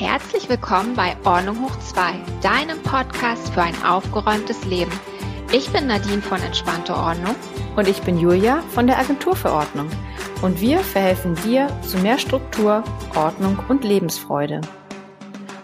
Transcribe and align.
Herzlich 0.00 0.48
willkommen 0.48 0.96
bei 0.96 1.14
Ordnung 1.26 1.62
hoch 1.62 1.78
2, 1.78 2.14
deinem 2.40 2.82
Podcast 2.82 3.52
für 3.52 3.60
ein 3.60 3.74
aufgeräumtes 3.84 4.64
Leben. 4.64 4.90
Ich 5.52 5.70
bin 5.74 5.88
Nadine 5.88 6.22
von 6.22 6.40
Entspannte 6.40 6.94
Ordnung. 6.94 7.36
Und 7.76 7.86
ich 7.86 8.00
bin 8.00 8.18
Julia 8.18 8.62
von 8.70 8.86
der 8.86 8.98
Agentur 8.98 9.36
für 9.36 9.52
Ordnung. 9.52 9.90
Und 10.40 10.58
wir 10.58 10.78
verhelfen 10.78 11.34
dir 11.44 11.68
zu 11.82 11.98
mehr 11.98 12.16
Struktur, 12.16 12.82
Ordnung 13.14 13.58
und 13.68 13.84
Lebensfreude. 13.84 14.62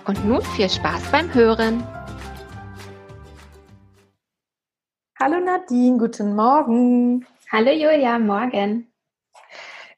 Und 0.05 0.23
nun 0.27 0.43
viel 0.43 0.69
Spaß 0.69 1.11
beim 1.11 1.33
Hören. 1.33 1.83
Hallo 5.19 5.41
Nadine, 5.41 5.97
guten 5.97 6.37
Morgen. 6.37 7.27
Hallo 7.51 7.71
Julia, 7.71 8.19
morgen. 8.19 8.93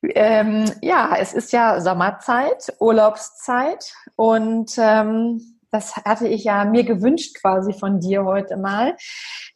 Ähm, 0.01 0.71
ja, 0.81 1.17
es 1.19 1.35
ist 1.35 1.53
ja 1.53 1.81
Sommerzeit, 1.81 2.73
Urlaubszeit 2.79 3.93
und 4.19 4.73
ähm, 4.79 5.61
das 5.71 5.95
hatte 5.95 6.27
ich 6.27 6.43
ja 6.43 6.65
mir 6.65 6.83
gewünscht 6.83 7.37
quasi 7.41 7.73
von 7.73 8.01
dir 8.01 8.25
heute 8.25 8.57
mal, 8.57 8.97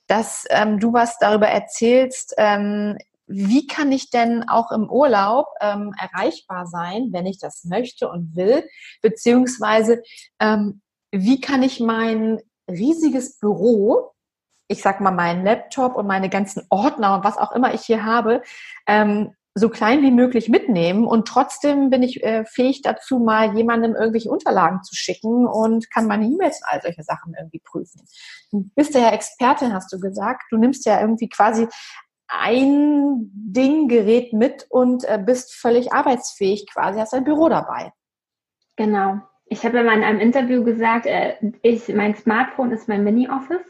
dass 0.06 0.44
ähm, 0.50 0.78
du 0.78 0.92
was 0.92 1.18
darüber 1.18 1.48
erzählst, 1.48 2.32
ähm, 2.38 2.96
wie 3.26 3.66
kann 3.66 3.90
ich 3.90 4.10
denn 4.10 4.48
auch 4.48 4.70
im 4.70 4.88
Urlaub 4.88 5.46
ähm, 5.60 5.92
erreichbar 5.98 6.66
sein, 6.66 7.08
wenn 7.10 7.26
ich 7.26 7.40
das 7.40 7.64
möchte 7.64 8.08
und 8.08 8.36
will, 8.36 8.62
beziehungsweise 9.00 10.00
ähm, 10.38 10.80
wie 11.10 11.40
kann 11.40 11.64
ich 11.64 11.80
mein 11.80 12.38
riesiges 12.70 13.40
Büro, 13.40 14.12
ich 14.68 14.80
sag 14.80 15.00
mal 15.00 15.10
meinen 15.10 15.44
Laptop 15.44 15.96
und 15.96 16.06
meine 16.06 16.28
ganzen 16.28 16.62
Ordner 16.68 17.16
und 17.16 17.24
was 17.24 17.36
auch 17.36 17.50
immer 17.50 17.74
ich 17.74 17.82
hier 17.82 18.04
habe, 18.04 18.42
ähm, 18.86 19.34
so 19.54 19.68
klein 19.68 20.02
wie 20.02 20.10
möglich 20.10 20.48
mitnehmen 20.48 21.06
und 21.06 21.28
trotzdem 21.28 21.90
bin 21.90 22.02
ich 22.02 22.22
äh, 22.22 22.44
fähig 22.46 22.80
dazu, 22.82 23.18
mal 23.18 23.54
jemandem 23.56 23.94
irgendwelche 23.94 24.30
Unterlagen 24.30 24.82
zu 24.82 24.94
schicken 24.94 25.46
und 25.46 25.90
kann 25.90 26.06
meine 26.06 26.24
E-Mails 26.26 26.60
und 26.62 26.68
all 26.72 26.80
solche 26.80 27.02
Sachen 27.02 27.34
irgendwie 27.38 27.60
prüfen. 27.60 28.02
Du 28.50 28.70
bist 28.74 28.94
ja 28.94 29.10
Experte, 29.10 29.72
hast 29.72 29.92
du 29.92 30.00
gesagt. 30.00 30.44
Du 30.50 30.56
nimmst 30.56 30.86
ja 30.86 31.00
irgendwie 31.00 31.28
quasi 31.28 31.68
ein 32.28 33.30
Ding, 33.34 33.88
Gerät 33.88 34.32
mit 34.32 34.66
und 34.70 35.04
äh, 35.04 35.22
bist 35.22 35.54
völlig 35.54 35.92
arbeitsfähig 35.92 36.66
quasi, 36.72 36.98
hast 36.98 37.12
ein 37.12 37.24
Büro 37.24 37.50
dabei. 37.50 37.92
Genau. 38.76 39.20
Ich 39.44 39.66
habe 39.66 39.76
ja 39.76 39.82
mal 39.82 39.98
in 39.98 40.04
einem 40.04 40.20
Interview 40.20 40.64
gesagt, 40.64 41.04
äh, 41.04 41.34
ich, 41.60 41.88
mein 41.88 42.14
Smartphone 42.14 42.72
ist 42.72 42.88
mein 42.88 43.04
Mini-Office. 43.04 43.66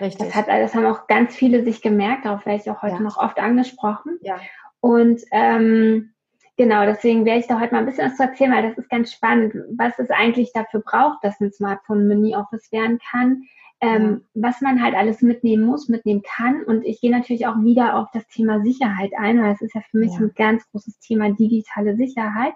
Richtig. 0.00 0.26
Das, 0.26 0.34
hat, 0.34 0.48
das 0.48 0.74
haben 0.74 0.86
auch 0.86 1.06
ganz 1.06 1.34
viele 1.34 1.64
sich 1.64 1.82
gemerkt, 1.82 2.24
darauf 2.24 2.46
werde 2.46 2.62
ich 2.62 2.70
auch 2.70 2.80
heute 2.80 2.94
ja. 2.94 3.00
noch 3.00 3.18
oft 3.18 3.38
angesprochen. 3.38 4.18
Ja. 4.22 4.40
Und 4.82 5.22
ähm, 5.30 6.10
genau, 6.56 6.84
deswegen 6.84 7.24
werde 7.24 7.40
ich 7.40 7.46
da 7.46 7.60
heute 7.60 7.72
mal 7.72 7.78
ein 7.78 7.86
bisschen 7.86 8.10
was 8.10 8.16
zu 8.16 8.24
erzählen, 8.24 8.52
weil 8.52 8.68
das 8.68 8.76
ist 8.76 8.90
ganz 8.90 9.12
spannend, 9.12 9.54
was 9.76 9.96
es 9.98 10.10
eigentlich 10.10 10.52
dafür 10.52 10.80
braucht, 10.80 11.22
dass 11.22 11.40
ein 11.40 11.52
Smartphone 11.52 12.08
Mini-Office 12.08 12.72
werden 12.72 12.98
kann, 12.98 13.44
ähm, 13.80 14.24
was 14.34 14.60
man 14.60 14.82
halt 14.82 14.96
alles 14.96 15.22
mitnehmen 15.22 15.64
muss, 15.64 15.88
mitnehmen 15.88 16.22
kann. 16.22 16.64
Und 16.64 16.84
ich 16.84 17.00
gehe 17.00 17.12
natürlich 17.12 17.46
auch 17.46 17.56
wieder 17.60 17.96
auf 17.96 18.08
das 18.12 18.26
Thema 18.26 18.60
Sicherheit 18.62 19.12
ein, 19.16 19.40
weil 19.40 19.52
es 19.52 19.62
ist 19.62 19.74
ja 19.74 19.82
für 19.88 19.98
mich 19.98 20.12
ja. 20.14 20.18
ein 20.18 20.32
ganz 20.34 20.68
großes 20.72 20.98
Thema 20.98 21.30
digitale 21.30 21.94
Sicherheit. 21.94 22.54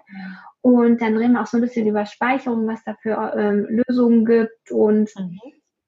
Und 0.59 1.01
dann 1.01 1.15
reden 1.15 1.33
wir 1.33 1.41
auch 1.41 1.47
so 1.47 1.57
ein 1.57 1.61
bisschen 1.61 1.87
über 1.87 2.05
Speicherung, 2.05 2.67
was 2.67 2.83
da 2.83 2.93
für 3.01 3.33
ähm, 3.37 3.67
Lösungen 3.69 4.25
gibt 4.25 4.69
und 4.69 5.09
mhm. 5.17 5.39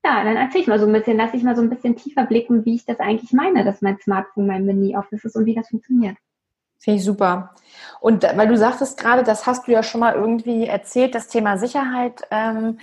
Ja, 0.05 0.23
dann 0.23 0.37
erzähl 0.37 0.61
ich 0.61 0.67
mal 0.67 0.79
so 0.79 0.85
ein 0.85 0.93
bisschen, 0.93 1.17
lass 1.17 1.33
ich 1.33 1.43
mal 1.43 1.57
so 1.57 1.61
ein 1.61 1.69
bisschen 1.69 1.97
tiefer 1.97 2.25
blicken, 2.25 2.63
wie 2.63 2.75
ich 2.75 2.85
das 2.85 3.01
eigentlich 3.01 3.33
meine, 3.33 3.65
dass 3.65 3.81
mein 3.81 3.97
Smartphone 3.99 4.47
mein 4.47 4.65
Mini-Office 4.65 5.25
ist 5.25 5.35
und 5.35 5.45
wie 5.45 5.55
das 5.55 5.67
funktioniert. 5.67 6.15
Finde 6.79 6.99
ich 6.99 7.05
super. 7.05 7.53
Und 7.99 8.23
weil 8.23 8.47
du 8.47 8.57
sagtest 8.57 8.97
gerade, 8.99 9.23
das 9.23 9.45
hast 9.45 9.67
du 9.67 9.71
ja 9.71 9.83
schon 9.83 9.99
mal 9.99 10.15
irgendwie 10.15 10.65
erzählt, 10.65 11.13
das 11.13 11.27
Thema 11.27 11.57
Sicherheit, 11.57 12.21
ähm, 12.31 12.79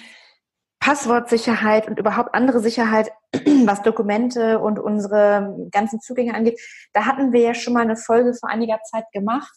Passwortsicherheit 0.86 1.88
und 1.88 1.98
überhaupt 1.98 2.34
andere 2.34 2.60
Sicherheit, 2.60 3.10
was 3.64 3.82
Dokumente 3.82 4.60
und 4.60 4.78
unsere 4.78 5.68
ganzen 5.72 6.00
Zugänge 6.00 6.34
angeht. 6.34 6.60
Da 6.92 7.06
hatten 7.06 7.32
wir 7.32 7.40
ja 7.40 7.54
schon 7.54 7.72
mal 7.72 7.80
eine 7.80 7.96
Folge 7.96 8.34
vor 8.34 8.50
einiger 8.50 8.78
Zeit 8.84 9.04
gemacht. 9.12 9.52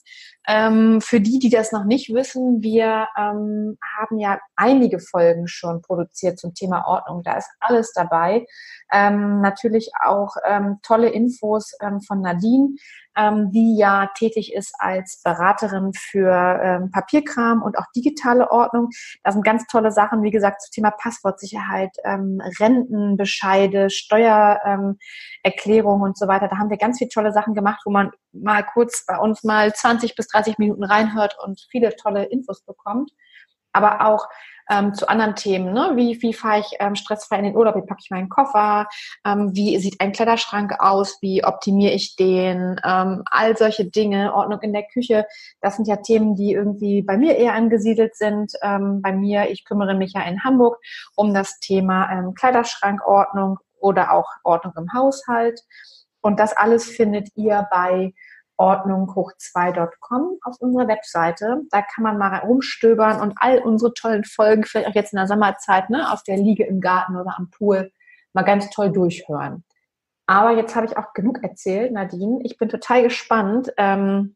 Ähm, 0.47 1.01
für 1.01 1.21
die, 1.21 1.37
die 1.37 1.51
das 1.51 1.71
noch 1.71 1.83
nicht 1.83 2.11
wissen, 2.11 2.63
wir 2.63 3.07
ähm, 3.17 3.77
haben 3.97 4.17
ja 4.17 4.39
einige 4.55 4.99
Folgen 4.99 5.47
schon 5.47 5.81
produziert 5.83 6.39
zum 6.39 6.55
Thema 6.55 6.87
Ordnung. 6.87 7.21
Da 7.21 7.37
ist 7.37 7.49
alles 7.59 7.91
dabei. 7.93 8.47
Ähm, 8.91 9.41
natürlich 9.41 9.91
auch 10.03 10.35
ähm, 10.47 10.79
tolle 10.81 11.09
Infos 11.09 11.73
ähm, 11.81 12.01
von 12.01 12.21
Nadine 12.21 12.69
ähm, 13.17 13.51
die 13.51 13.77
ja 13.77 14.09
tätig 14.15 14.53
ist 14.53 14.73
als 14.79 15.21
Beraterin 15.23 15.91
für 15.93 16.59
ähm, 16.61 16.91
Papierkram 16.91 17.61
und 17.61 17.77
auch 17.77 17.85
digitale 17.95 18.51
Ordnung. 18.51 18.89
Da 19.23 19.31
sind 19.31 19.43
ganz 19.43 19.65
tolle 19.67 19.91
Sachen, 19.91 20.23
wie 20.23 20.31
gesagt, 20.31 20.61
zum 20.61 20.71
Thema 20.71 20.91
Passwortsicherheit, 20.91 21.95
ähm, 22.03 22.41
Rentenbescheide, 22.59 23.89
Steuererklärung 23.89 25.99
ähm, 25.99 26.01
und 26.01 26.17
so 26.17 26.27
weiter. 26.27 26.47
Da 26.47 26.57
haben 26.57 26.69
wir 26.69 26.77
ganz 26.77 26.97
viele 26.97 27.09
tolle 27.09 27.31
Sachen 27.31 27.53
gemacht, 27.53 27.81
wo 27.85 27.91
man 27.91 28.11
mal 28.31 28.63
kurz 28.63 29.05
bei 29.05 29.17
uns 29.17 29.43
mal 29.43 29.73
20 29.73 30.15
bis 30.15 30.27
30 30.27 30.57
Minuten 30.57 30.83
reinhört 30.83 31.37
und 31.43 31.65
viele 31.71 31.95
tolle 31.95 32.25
Infos 32.25 32.63
bekommt. 32.63 33.11
Aber 33.71 34.05
auch 34.05 34.27
ähm, 34.69 34.93
zu 34.93 35.09
anderen 35.09 35.35
Themen. 35.35 35.73
Ne? 35.73 35.91
Wie, 35.95 36.21
wie 36.21 36.33
fahre 36.33 36.59
ich 36.59 36.77
ähm, 36.79 36.95
stressfrei 36.95 37.37
in 37.37 37.45
den 37.45 37.55
Urlaub? 37.55 37.75
Wie 37.75 37.85
packe 37.85 38.01
ich 38.03 38.11
meinen 38.11 38.29
Koffer? 38.29 38.87
Ähm, 39.25 39.55
wie 39.55 39.77
sieht 39.79 39.99
ein 39.99 40.11
Kleiderschrank 40.11 40.75
aus? 40.79 41.17
Wie 41.21 41.43
optimiere 41.43 41.93
ich 41.93 42.15
den? 42.15 42.79
Ähm, 42.85 43.23
all 43.25 43.57
solche 43.57 43.85
Dinge, 43.85 44.33
Ordnung 44.33 44.61
in 44.61 44.73
der 44.73 44.83
Küche, 44.83 45.25
das 45.61 45.75
sind 45.75 45.87
ja 45.87 45.97
Themen, 45.97 46.35
die 46.35 46.53
irgendwie 46.53 47.01
bei 47.01 47.17
mir 47.17 47.35
eher 47.35 47.53
angesiedelt 47.53 48.15
sind. 48.15 48.53
Ähm, 48.61 49.01
bei 49.01 49.11
mir, 49.11 49.49
ich 49.49 49.65
kümmere 49.65 49.95
mich 49.95 50.13
ja 50.13 50.21
in 50.21 50.43
Hamburg 50.43 50.77
um 51.15 51.33
das 51.33 51.59
Thema 51.59 52.11
ähm, 52.11 52.33
Kleiderschrankordnung 52.33 53.57
oder 53.79 54.13
auch 54.13 54.29
Ordnung 54.43 54.73
im 54.77 54.93
Haushalt. 54.93 55.61
Und 56.21 56.39
das 56.39 56.55
alles 56.55 56.85
findet 56.85 57.29
ihr 57.35 57.67
bei 57.71 58.13
ordnunghoch2.com 58.59 60.39
auf 60.43 60.55
unserer 60.59 60.87
Webseite. 60.87 61.61
Da 61.71 61.81
kann 61.81 62.03
man 62.03 62.17
mal 62.17 62.39
rumstöbern 62.39 63.21
und 63.21 63.33
all 63.37 63.59
unsere 63.59 63.93
tollen 63.93 64.25
Folgen, 64.25 64.63
vielleicht 64.63 64.87
auch 64.87 64.95
jetzt 64.95 65.13
in 65.13 65.17
der 65.17 65.27
Sommerzeit, 65.27 65.89
ne, 65.89 66.11
auf 66.11 66.23
der 66.23 66.37
Liege 66.37 66.65
im 66.65 66.81
Garten 66.81 67.15
oder 67.15 67.35
am 67.37 67.49
Pool, 67.49 67.91
mal 68.33 68.43
ganz 68.43 68.69
toll 68.69 68.91
durchhören. 68.91 69.63
Aber 70.27 70.51
jetzt 70.51 70.75
habe 70.75 70.85
ich 70.85 70.95
auch 70.95 71.13
genug 71.13 71.41
erzählt, 71.41 71.91
Nadine. 71.91 72.41
Ich 72.43 72.57
bin 72.57 72.69
total 72.69 73.01
gespannt. 73.01 73.73
Ähm, 73.77 74.35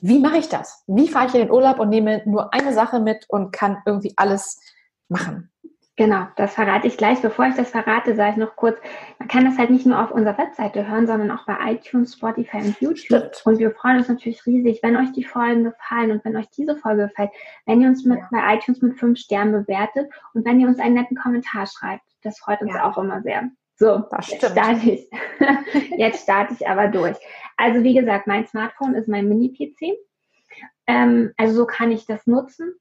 wie 0.00 0.18
mache 0.18 0.38
ich 0.38 0.48
das? 0.48 0.82
Wie 0.86 1.08
fahre 1.08 1.28
ich 1.28 1.34
in 1.34 1.40
den 1.40 1.50
Urlaub 1.50 1.78
und 1.78 1.88
nehme 1.88 2.22
nur 2.26 2.52
eine 2.52 2.72
Sache 2.72 2.98
mit 2.98 3.26
und 3.28 3.52
kann 3.52 3.82
irgendwie 3.86 4.14
alles 4.16 4.60
machen? 5.08 5.52
Genau, 5.96 6.26
das 6.34 6.54
verrate 6.54 6.88
ich 6.88 6.96
gleich. 6.96 7.22
Bevor 7.22 7.46
ich 7.46 7.54
das 7.54 7.70
verrate, 7.70 8.16
sage 8.16 8.32
ich 8.32 8.36
noch 8.36 8.56
kurz, 8.56 8.76
man 9.20 9.28
kann 9.28 9.44
das 9.44 9.58
halt 9.58 9.70
nicht 9.70 9.86
nur 9.86 10.02
auf 10.02 10.10
unserer 10.10 10.36
Webseite 10.38 10.88
hören, 10.88 11.06
sondern 11.06 11.30
auch 11.30 11.46
bei 11.46 11.56
iTunes, 11.72 12.14
Spotify 12.14 12.56
und 12.56 12.80
YouTube. 12.80 12.98
Stimmt. 12.98 13.42
Und 13.44 13.58
wir 13.60 13.70
freuen 13.70 13.98
uns 13.98 14.08
natürlich 14.08 14.44
riesig, 14.44 14.80
wenn 14.82 14.96
euch 14.96 15.12
die 15.12 15.22
Folgen 15.22 15.62
gefallen 15.62 16.10
und 16.10 16.24
wenn 16.24 16.36
euch 16.36 16.50
diese 16.50 16.76
Folge 16.76 17.06
gefällt, 17.06 17.30
wenn 17.66 17.80
ihr 17.80 17.88
uns 17.88 18.04
mit, 18.04 18.18
ja. 18.18 18.28
bei 18.32 18.56
iTunes 18.56 18.82
mit 18.82 18.98
fünf 18.98 19.20
Sternen 19.20 19.52
bewertet 19.52 20.10
und 20.32 20.44
wenn 20.44 20.58
ihr 20.58 20.66
uns 20.66 20.80
einen 20.80 20.94
netten 20.94 21.16
Kommentar 21.16 21.66
schreibt. 21.66 22.02
Das 22.22 22.40
freut 22.40 22.60
uns 22.60 22.74
ja. 22.74 22.90
auch 22.90 22.98
immer 22.98 23.22
sehr. 23.22 23.50
So, 23.76 23.98
das 24.10 24.30
jetzt 24.30 24.50
starte 24.50 24.90
ich. 24.90 25.08
jetzt 25.96 26.24
starte 26.24 26.54
ich 26.54 26.66
aber 26.66 26.88
durch. 26.88 27.16
Also 27.56 27.84
wie 27.84 27.94
gesagt, 27.94 28.26
mein 28.26 28.46
Smartphone 28.46 28.94
ist 28.94 29.06
mein 29.06 29.28
Mini-PC. 29.28 29.96
Ähm, 30.88 31.32
also 31.36 31.54
so 31.54 31.66
kann 31.66 31.92
ich 31.92 32.04
das 32.04 32.26
nutzen. 32.26 32.74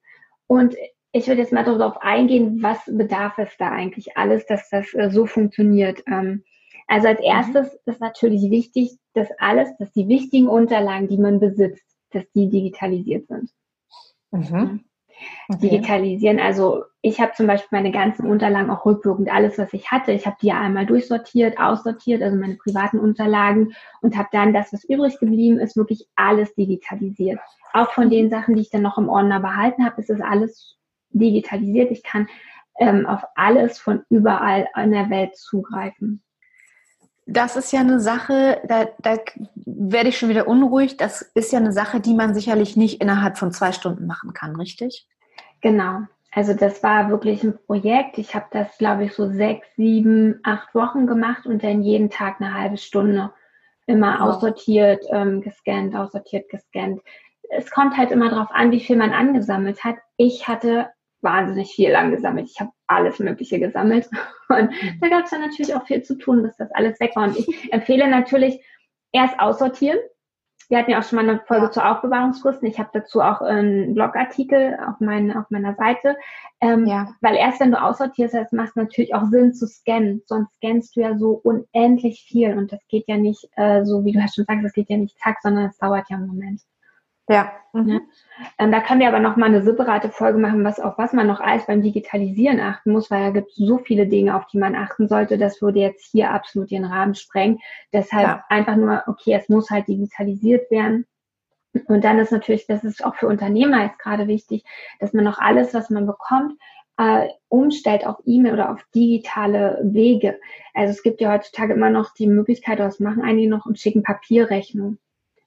Und 0.48 0.76
ich 1.14 1.28
würde 1.28 1.42
jetzt 1.42 1.54
mal 1.54 1.64
darauf 1.64 2.02
eingehen, 2.02 2.62
was 2.62 2.80
bedarf 2.88 3.38
es 3.38 3.56
da 3.58 3.70
eigentlich 3.70 4.18
alles, 4.18 4.46
dass 4.48 4.68
das 4.70 4.94
äh, 4.96 5.10
so 5.12 5.28
funktioniert. 5.28 6.04
Ähm, 6.08 6.44
also 6.88 7.08
als 7.08 7.20
mhm. 7.20 7.26
erstes 7.26 7.80
ist 7.86 8.02
natürlich 8.02 8.50
wichtig, 8.50 8.98
dass 9.14 9.30
alles, 9.38 9.70
dass 9.78 9.94
die 9.94 10.08
wichtigen 10.08 10.48
Unterlagen, 10.48 11.08
die 11.08 11.20
man 11.20 11.40
besitzt, 11.40 11.86
dass 12.10 12.30
die 12.32 12.50
digitalisiert 12.50 13.28
sind. 13.28 13.52
Mhm. 14.32 14.84
Okay. 15.48 15.70
Digitalisieren. 15.70 16.40
Also 16.40 16.84
ich 17.04 17.22
habe 17.22 17.34
zum 17.34 17.46
Beispiel 17.46 17.78
meine 17.78 17.92
ganzen 17.92 18.26
Unterlagen 18.26 18.72
auch 18.72 18.84
rückwirkend, 18.84 19.32
alles, 19.32 19.60
was 19.60 19.72
ich 19.72 19.92
hatte. 19.92 20.12
Ich 20.12 20.26
habe 20.26 20.38
die 20.42 20.48
ja 20.48 20.60
einmal 20.60 20.88
durchsortiert, 20.88 21.60
aussortiert, 21.60 22.24
also 22.24 22.36
meine 22.36 22.56
privaten 22.56 22.98
Unterlagen 22.98 23.74
und 24.02 24.18
habe 24.18 24.30
dann 24.32 24.52
das, 24.52 24.74
was 24.74 24.84
übrig 24.84 25.20
geblieben 25.20 25.60
ist, 25.60 25.78
wirklich 25.78 26.08
alles 26.16 26.56
digitalisiert. 26.56 27.40
Auch 27.72 27.92
von 27.92 28.10
den 28.10 28.32
Sachen, 28.32 28.56
die 28.56 28.62
ich 28.62 28.72
dann 28.72 28.82
noch 28.82 28.98
im 28.98 29.08
Ordner 29.08 29.40
behalten 29.40 29.86
habe, 29.86 30.02
ist 30.02 30.10
es 30.10 30.20
alles 30.20 30.76
digitalisiert. 31.14 31.92
Ich 31.92 32.04
kann 32.04 32.28
ähm, 32.80 33.06
auf 33.06 33.24
alles 33.36 33.80
von 33.80 34.04
überall 34.10 34.68
in 34.82 34.92
der 34.92 35.10
Welt 35.10 35.36
zugreifen. 35.36 36.24
Das 37.26 37.56
ist 37.56 37.72
ja 37.72 37.80
eine 37.80 38.02
Sache, 38.02 38.62
da, 38.68 38.88
da 39.00 39.18
werde 39.56 40.10
ich 40.10 40.18
schon 40.18 40.30
wieder 40.30 40.48
unruhig. 40.48 40.98
Das 40.98 41.22
ist 41.22 41.54
ja 41.54 41.60
eine 41.60 41.72
Sache, 41.72 42.02
die 42.02 42.14
man 42.14 42.34
sicherlich 42.34 42.76
nicht 42.76 43.02
innerhalb 43.02 43.38
von 43.38 43.52
zwei 43.54 43.72
Stunden 43.72 44.08
machen 44.08 44.34
kann, 44.34 44.56
richtig? 44.58 45.08
Genau. 45.62 46.02
Also 46.36 46.54
das 46.54 46.84
war 46.84 47.10
wirklich 47.10 47.44
ein 47.44 47.58
Projekt. 47.66 48.18
Ich 48.18 48.36
habe 48.36 48.48
das, 48.52 48.78
glaube 48.78 49.06
ich, 49.06 49.14
so 49.14 49.30
sechs, 49.30 49.68
sieben, 49.78 50.40
acht 50.44 50.74
Wochen 50.76 51.08
gemacht 51.08 51.46
und 51.46 51.64
dann 51.64 51.84
jeden 51.84 52.10
Tag 52.10 52.42
eine 52.42 52.54
halbe 52.54 52.78
Stunde 52.78 53.32
immer 53.86 54.20
wow. 54.20 54.36
aussortiert, 54.36 55.06
ähm, 55.12 55.42
gescannt, 55.42 55.96
aussortiert, 55.96 56.50
gescannt. 56.50 57.02
Es 57.50 57.70
kommt 57.70 57.96
halt 57.98 58.12
immer 58.12 58.30
darauf 58.30 58.52
an, 58.52 58.72
wie 58.72 58.80
viel 58.80 58.98
man 58.98 59.14
angesammelt 59.14 59.84
hat. 59.84 59.96
Ich 60.18 60.48
hatte 60.48 60.88
wahnsinnig 61.24 61.74
viel 61.74 61.96
angesammelt. 61.96 62.50
Ich 62.50 62.60
habe 62.60 62.72
alles 62.88 63.20
Mögliche 63.20 63.60
gesammelt. 63.60 64.10
Und 64.50 64.70
da 65.02 65.10
gab 65.10 65.26
es 65.26 65.32
dann 65.32 65.42
natürlich 65.42 65.74
auch 65.76 65.86
viel 65.86 66.04
zu 66.04 66.18
tun, 66.18 66.44
bis 66.44 66.56
das 66.58 66.72
alles 66.72 67.00
weg 67.00 67.16
war. 67.16 67.24
Und 67.28 67.38
ich 67.38 67.74
empfehle 67.74 68.08
natürlich 68.08 68.64
erst 69.12 69.40
aussortieren. 69.40 70.00
Wir 70.70 70.78
hatten 70.80 70.92
ja 70.92 71.00
auch 71.00 71.04
schon 71.04 71.18
mal 71.18 71.30
eine 71.30 71.42
Folge 71.46 71.66
ja. 71.66 71.72
zu 71.72 71.86
Aufbewahrungsfristen. 71.86 72.68
Ich 72.68 72.80
habe 72.80 72.90
dazu 72.94 73.22
auch 73.22 73.42
einen 73.42 73.94
Blogartikel 73.94 74.78
auf, 74.88 75.00
mein, 75.00 75.36
auf 75.36 75.50
meiner 75.50 75.76
Seite. 75.76 76.18
Ähm, 76.62 76.86
ja. 76.86 77.10
Weil 77.22 77.36
erst 77.36 77.60
wenn 77.60 77.72
du 77.72 77.82
aussortierst, 77.82 78.34
das 78.34 78.52
macht 78.52 78.76
natürlich 78.76 79.14
auch 79.14 79.26
Sinn 79.26 79.54
zu 79.54 79.68
scannen. 79.68 80.24
Sonst 80.26 80.56
scannst 80.56 80.96
du 80.96 81.02
ja 81.02 81.18
so 81.18 81.32
unendlich 81.44 82.26
viel. 82.28 82.58
Und 82.58 82.72
das 82.72 82.80
geht 82.88 83.08
ja 83.08 83.18
nicht 83.18 83.48
äh, 83.56 83.84
so, 83.84 84.06
wie 84.06 84.14
du 84.14 84.22
hast 84.22 84.36
schon 84.36 84.46
sagst, 84.46 84.64
das 84.64 84.74
geht 84.74 84.90
ja 84.90 84.98
nicht 84.98 85.20
zack, 85.20 85.38
sondern 85.42 85.66
es 85.66 85.78
dauert 85.78 86.10
ja 86.10 86.18
einen 86.18 86.28
Moment. 86.28 86.62
Ja. 87.30 87.54
Mhm. 87.72 87.90
ja. 87.90 88.00
Ähm, 88.60 88.72
da 88.72 88.82
können 88.82 89.00
wir 89.00 89.08
aber 89.08 89.20
noch 89.20 89.38
mal 89.38 89.46
eine 89.46 89.64
separate 89.64 90.10
Folge 90.10 90.38
machen, 90.38 90.64
was 90.64 90.80
auf 90.80 90.98
was 90.98 91.14
man 91.14 91.28
noch 91.28 91.40
alles 91.40 91.66
beim 91.66 91.82
Digitalisieren 91.82 92.60
achten 92.60 92.92
muss, 92.92 93.10
weil 93.10 93.24
da 93.26 93.30
gibt 93.32 93.50
es 93.50 93.56
so 93.56 93.78
viele 93.78 94.08
Dinge, 94.08 94.36
auf 94.36 94.46
die 94.48 94.58
man 94.58 94.76
achten 94.76 95.08
sollte. 95.08 95.38
Das 95.38 95.62
würde 95.62 95.80
jetzt 95.80 96.12
hier 96.12 96.32
absolut 96.32 96.72
den 96.72 96.86
Rahmen 96.86 97.16
sprengen. 97.16 97.60
Deshalb 97.94 98.28
ja. 98.28 98.46
einfach 98.50 98.76
nur, 98.76 99.04
okay, 99.08 99.34
es 99.34 99.50
muss 99.50 99.70
halt 99.70 99.88
digitalisiert 99.88 100.70
werden. 100.70 101.06
Und 101.88 102.04
dann 102.04 102.20
ist 102.20 102.32
natürlich, 102.32 102.68
das 102.68 102.84
ist 102.84 103.04
auch 103.04 103.16
für 103.16 103.28
Unternehmer 103.28 103.84
jetzt 103.84 104.00
gerade 104.00 104.28
wichtig, 104.28 104.64
dass 105.00 105.14
man 105.14 105.24
noch 105.24 105.40
alles, 105.40 105.74
was 105.74 105.90
man 105.90 106.06
bekommt, 106.06 106.54
äh, 106.98 107.28
umstellt 107.48 108.06
auf 108.06 108.18
E-Mail 108.26 108.54
oder 108.54 108.72
auf 108.72 108.84
digitale 108.94 109.80
Wege. 109.84 110.40
Also 110.76 110.92
es 110.92 111.02
gibt 111.02 111.22
ja 111.22 111.32
heutzutage 111.32 111.74
immer 111.74 111.90
noch 111.90 112.14
die 112.14 112.28
Möglichkeit, 112.28 112.80
das 112.80 113.00
machen 113.00 113.24
einige 113.24 113.50
noch 113.50 113.66
und 113.66 113.80
schicken 113.80 114.04
Papierrechnung. 114.04 115.00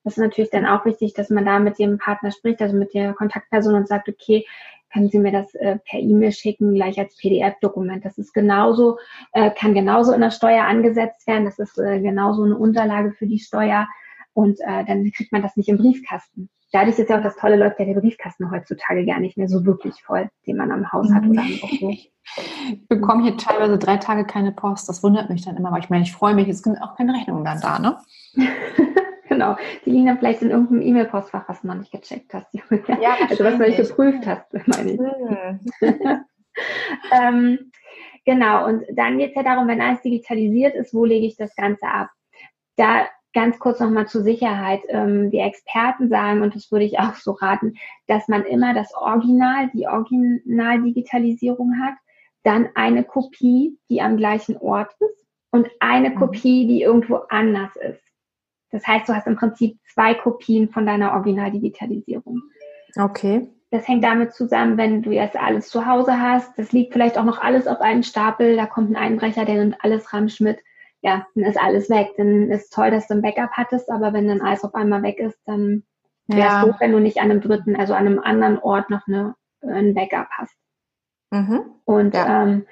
Das 0.06 0.17
ist 0.17 0.23
natürlich 0.23 0.50
dann 0.50 0.67
auch 0.67 0.85
wichtig, 0.85 1.14
dass 1.14 1.31
man 1.31 1.44
da 1.44 1.58
mit 1.58 1.81
dem 1.81 1.99
Partner 1.99 2.31
spricht, 2.31 2.62
also 2.62 2.76
mit 2.76 2.94
der 2.94 3.12
Kontaktperson 3.12 3.75
und 3.75 3.88
sagt, 3.88 4.08
okay, 4.08 4.47
können 4.93 5.08
Sie 5.08 5.19
mir 5.19 5.32
das 5.32 5.53
äh, 5.56 5.79
per 5.85 5.99
E-Mail 5.99 6.31
schicken, 6.31 6.75
gleich 6.75 6.97
als 7.00 7.17
PDF-Dokument. 7.17 8.05
Das 8.05 8.17
ist 8.17 8.32
genauso, 8.32 8.99
äh, 9.32 9.50
kann 9.50 9.75
genauso 9.75 10.12
in 10.12 10.20
der 10.20 10.31
Steuer 10.31 10.64
angesetzt 10.64 11.26
werden. 11.26 11.44
Das 11.44 11.58
ist 11.58 11.76
äh, 11.79 11.99
genauso 12.00 12.44
eine 12.44 12.56
Unterlage 12.56 13.14
für 13.14 13.26
die 13.26 13.41
Steuer. 13.41 13.88
Und 14.32 14.61
äh, 14.61 14.85
dann 14.85 15.11
kriegt 15.11 15.32
man 15.32 15.43
das 15.43 15.56
nicht 15.56 15.69
im 15.69 15.79
Briefkasten. 15.79 16.50
Dadurch 16.70 17.00
ist 17.00 17.11
ja 17.11 17.19
auch 17.19 17.23
das 17.25 17.37
Tolle, 17.37 17.56
läuft 17.56 17.81
ja 17.81 17.87
der 17.87 18.00
Briefkasten 18.00 18.49
heutzutage 18.52 19.05
gar 19.05 19.19
nicht 19.19 19.37
mehr 19.37 19.49
so 19.49 19.67
wirklich 19.67 20.00
voll, 20.05 20.29
den 20.47 20.56
man 20.56 20.70
am 20.70 20.93
Haus 20.93 21.12
hat 21.12 21.25
oder 21.26 21.41
am 21.41 21.49
Büro. 21.49 21.91
Ich 21.91 22.12
bekomme 22.88 23.25
hier 23.25 23.37
teilweise 23.37 23.76
drei 23.76 23.97
Tage 23.97 24.25
keine 24.25 24.52
Post. 24.52 24.88
Das 24.88 25.02
wundert 25.02 25.31
mich 25.31 25.44
dann 25.44 25.56
immer, 25.56 25.73
weil 25.73 25.81
ich 25.81 25.91
meine, 25.91 26.05
ich 26.05 26.12
freue 26.12 26.37
mich, 26.37 26.47
es 26.47 26.61
sind 26.61 26.81
auch 26.81 26.94
keine 26.94 27.12
Rechnungen 27.12 27.44
dann 27.44 27.61
da, 27.61 27.81
ne? 27.81 27.99
Genau. 29.37 29.56
Die 29.85 29.91
liegen 29.91 30.06
dann 30.06 30.19
vielleicht 30.19 30.41
in 30.41 30.50
irgendeinem 30.50 30.81
E-Mail-Postfach, 30.81 31.47
was 31.47 31.61
du 31.61 31.67
noch 31.67 31.75
nicht 31.75 31.93
gecheckt 31.93 32.33
hast. 32.33 32.49
Ja, 33.03 33.17
also 33.29 33.44
was 33.44 33.59
du 33.59 33.65
nicht 33.65 33.77
geprüft 33.77 34.27
hast, 34.27 34.47
meine 34.67 34.93
ich. 34.93 34.99
Hm. 34.99 36.25
ähm, 37.12 37.71
genau, 38.25 38.67
und 38.67 38.85
dann 38.94 39.19
geht 39.19 39.31
es 39.31 39.37
ja 39.37 39.43
darum, 39.43 39.69
wenn 39.69 39.83
alles 39.83 40.00
digitalisiert 40.00 40.75
ist, 40.75 40.94
wo 40.94 41.05
lege 41.05 41.27
ich 41.27 41.37
das 41.37 41.55
Ganze 41.55 41.87
ab? 41.87 42.09
Da 42.77 43.06
ganz 43.35 43.59
kurz 43.59 43.81
nochmal 43.81 44.09
zur 44.09 44.23
Sicherheit. 44.23 44.81
Ähm, 44.88 45.31
die 45.31 45.41
Experten 45.41 46.09
sagen, 46.09 46.41
und 46.41 46.55
das 46.55 46.73
würde 46.73 46.87
ich 46.87 46.99
auch 46.99 47.15
so 47.17 47.33
raten, 47.33 47.75
dass 48.06 48.29
man 48.29 48.47
immer 48.47 48.73
das 48.73 48.94
Original, 48.94 49.69
die 49.75 49.87
Originaldigitalisierung 49.87 51.75
hat, 51.79 51.94
dann 52.43 52.71
eine 52.75 53.05
Kopie, 53.05 53.79
die 53.91 54.00
am 54.00 54.17
gleichen 54.17 54.56
Ort 54.56 54.94
ist 55.00 55.27
und 55.50 55.69
eine 55.81 56.11
mhm. 56.11 56.15
Kopie, 56.15 56.67
die 56.67 56.81
irgendwo 56.81 57.17
anders 57.29 57.77
ist. 57.77 58.06
Das 58.71 58.87
heißt, 58.87 59.09
du 59.09 59.15
hast 59.15 59.27
im 59.27 59.37
Prinzip 59.37 59.79
zwei 59.93 60.15
Kopien 60.15 60.69
von 60.69 60.87
deiner 60.87 61.13
Originaldigitalisierung. 61.13 62.43
Okay. 62.99 63.49
Das 63.71 63.87
hängt 63.89 64.05
damit 64.05 64.33
zusammen, 64.33 64.79
wenn 64.79 65.03
du 65.03 65.11
jetzt 65.11 65.37
alles 65.37 65.69
zu 65.69 65.87
Hause 65.87 66.21
hast, 66.21 66.59
das 66.59 66.73
liegt 66.73 66.93
vielleicht 66.93 67.19
auch 67.19 67.25
noch 67.25 67.41
alles 67.41 67.67
auf 67.67 67.81
einem 67.81 68.03
Stapel, 68.03 68.57
da 68.57 68.67
kommt 68.67 68.91
ein 68.91 68.97
Einbrecher, 68.97 69.45
der 69.45 69.57
nimmt 69.57 69.77
alles 69.83 70.13
ramsch 70.13 70.41
mit, 70.41 70.59
ja, 71.03 71.27
dann 71.35 71.45
ist 71.45 71.59
alles 71.59 71.91
weg. 71.91 72.09
Dann 72.17 72.51
ist 72.51 72.73
toll, 72.73 72.91
dass 72.91 73.07
du 73.07 73.15
ein 73.15 73.23
Backup 73.23 73.51
hattest, 73.53 73.91
aber 73.91 74.13
wenn 74.13 74.29
dann 74.29 74.41
alles 74.41 74.65
auf 74.65 74.75
einmal 74.75 75.03
weg 75.03 75.19
ist, 75.19 75.39
dann 75.47 75.85
wäre 76.27 76.49
es 76.49 76.55
ja. 76.55 76.65
doof, 76.65 76.77
wenn 76.81 76.93
du 76.93 77.01
nicht 77.01 77.19
an 77.19 77.31
einem 77.31 77.41
dritten, 77.41 77.77
also 77.77 77.95
an 77.95 78.07
einem 78.07 78.19
anderen 78.19 78.59
Ort 78.59 78.91
noch 78.91 79.07
eine, 79.07 79.35
ein 79.62 79.95
Backup 79.95 80.29
hast. 80.31 80.57
Mhm. 81.31 81.62
Und 81.85 82.15
ja. 82.15 82.43
ähm, 82.43 82.67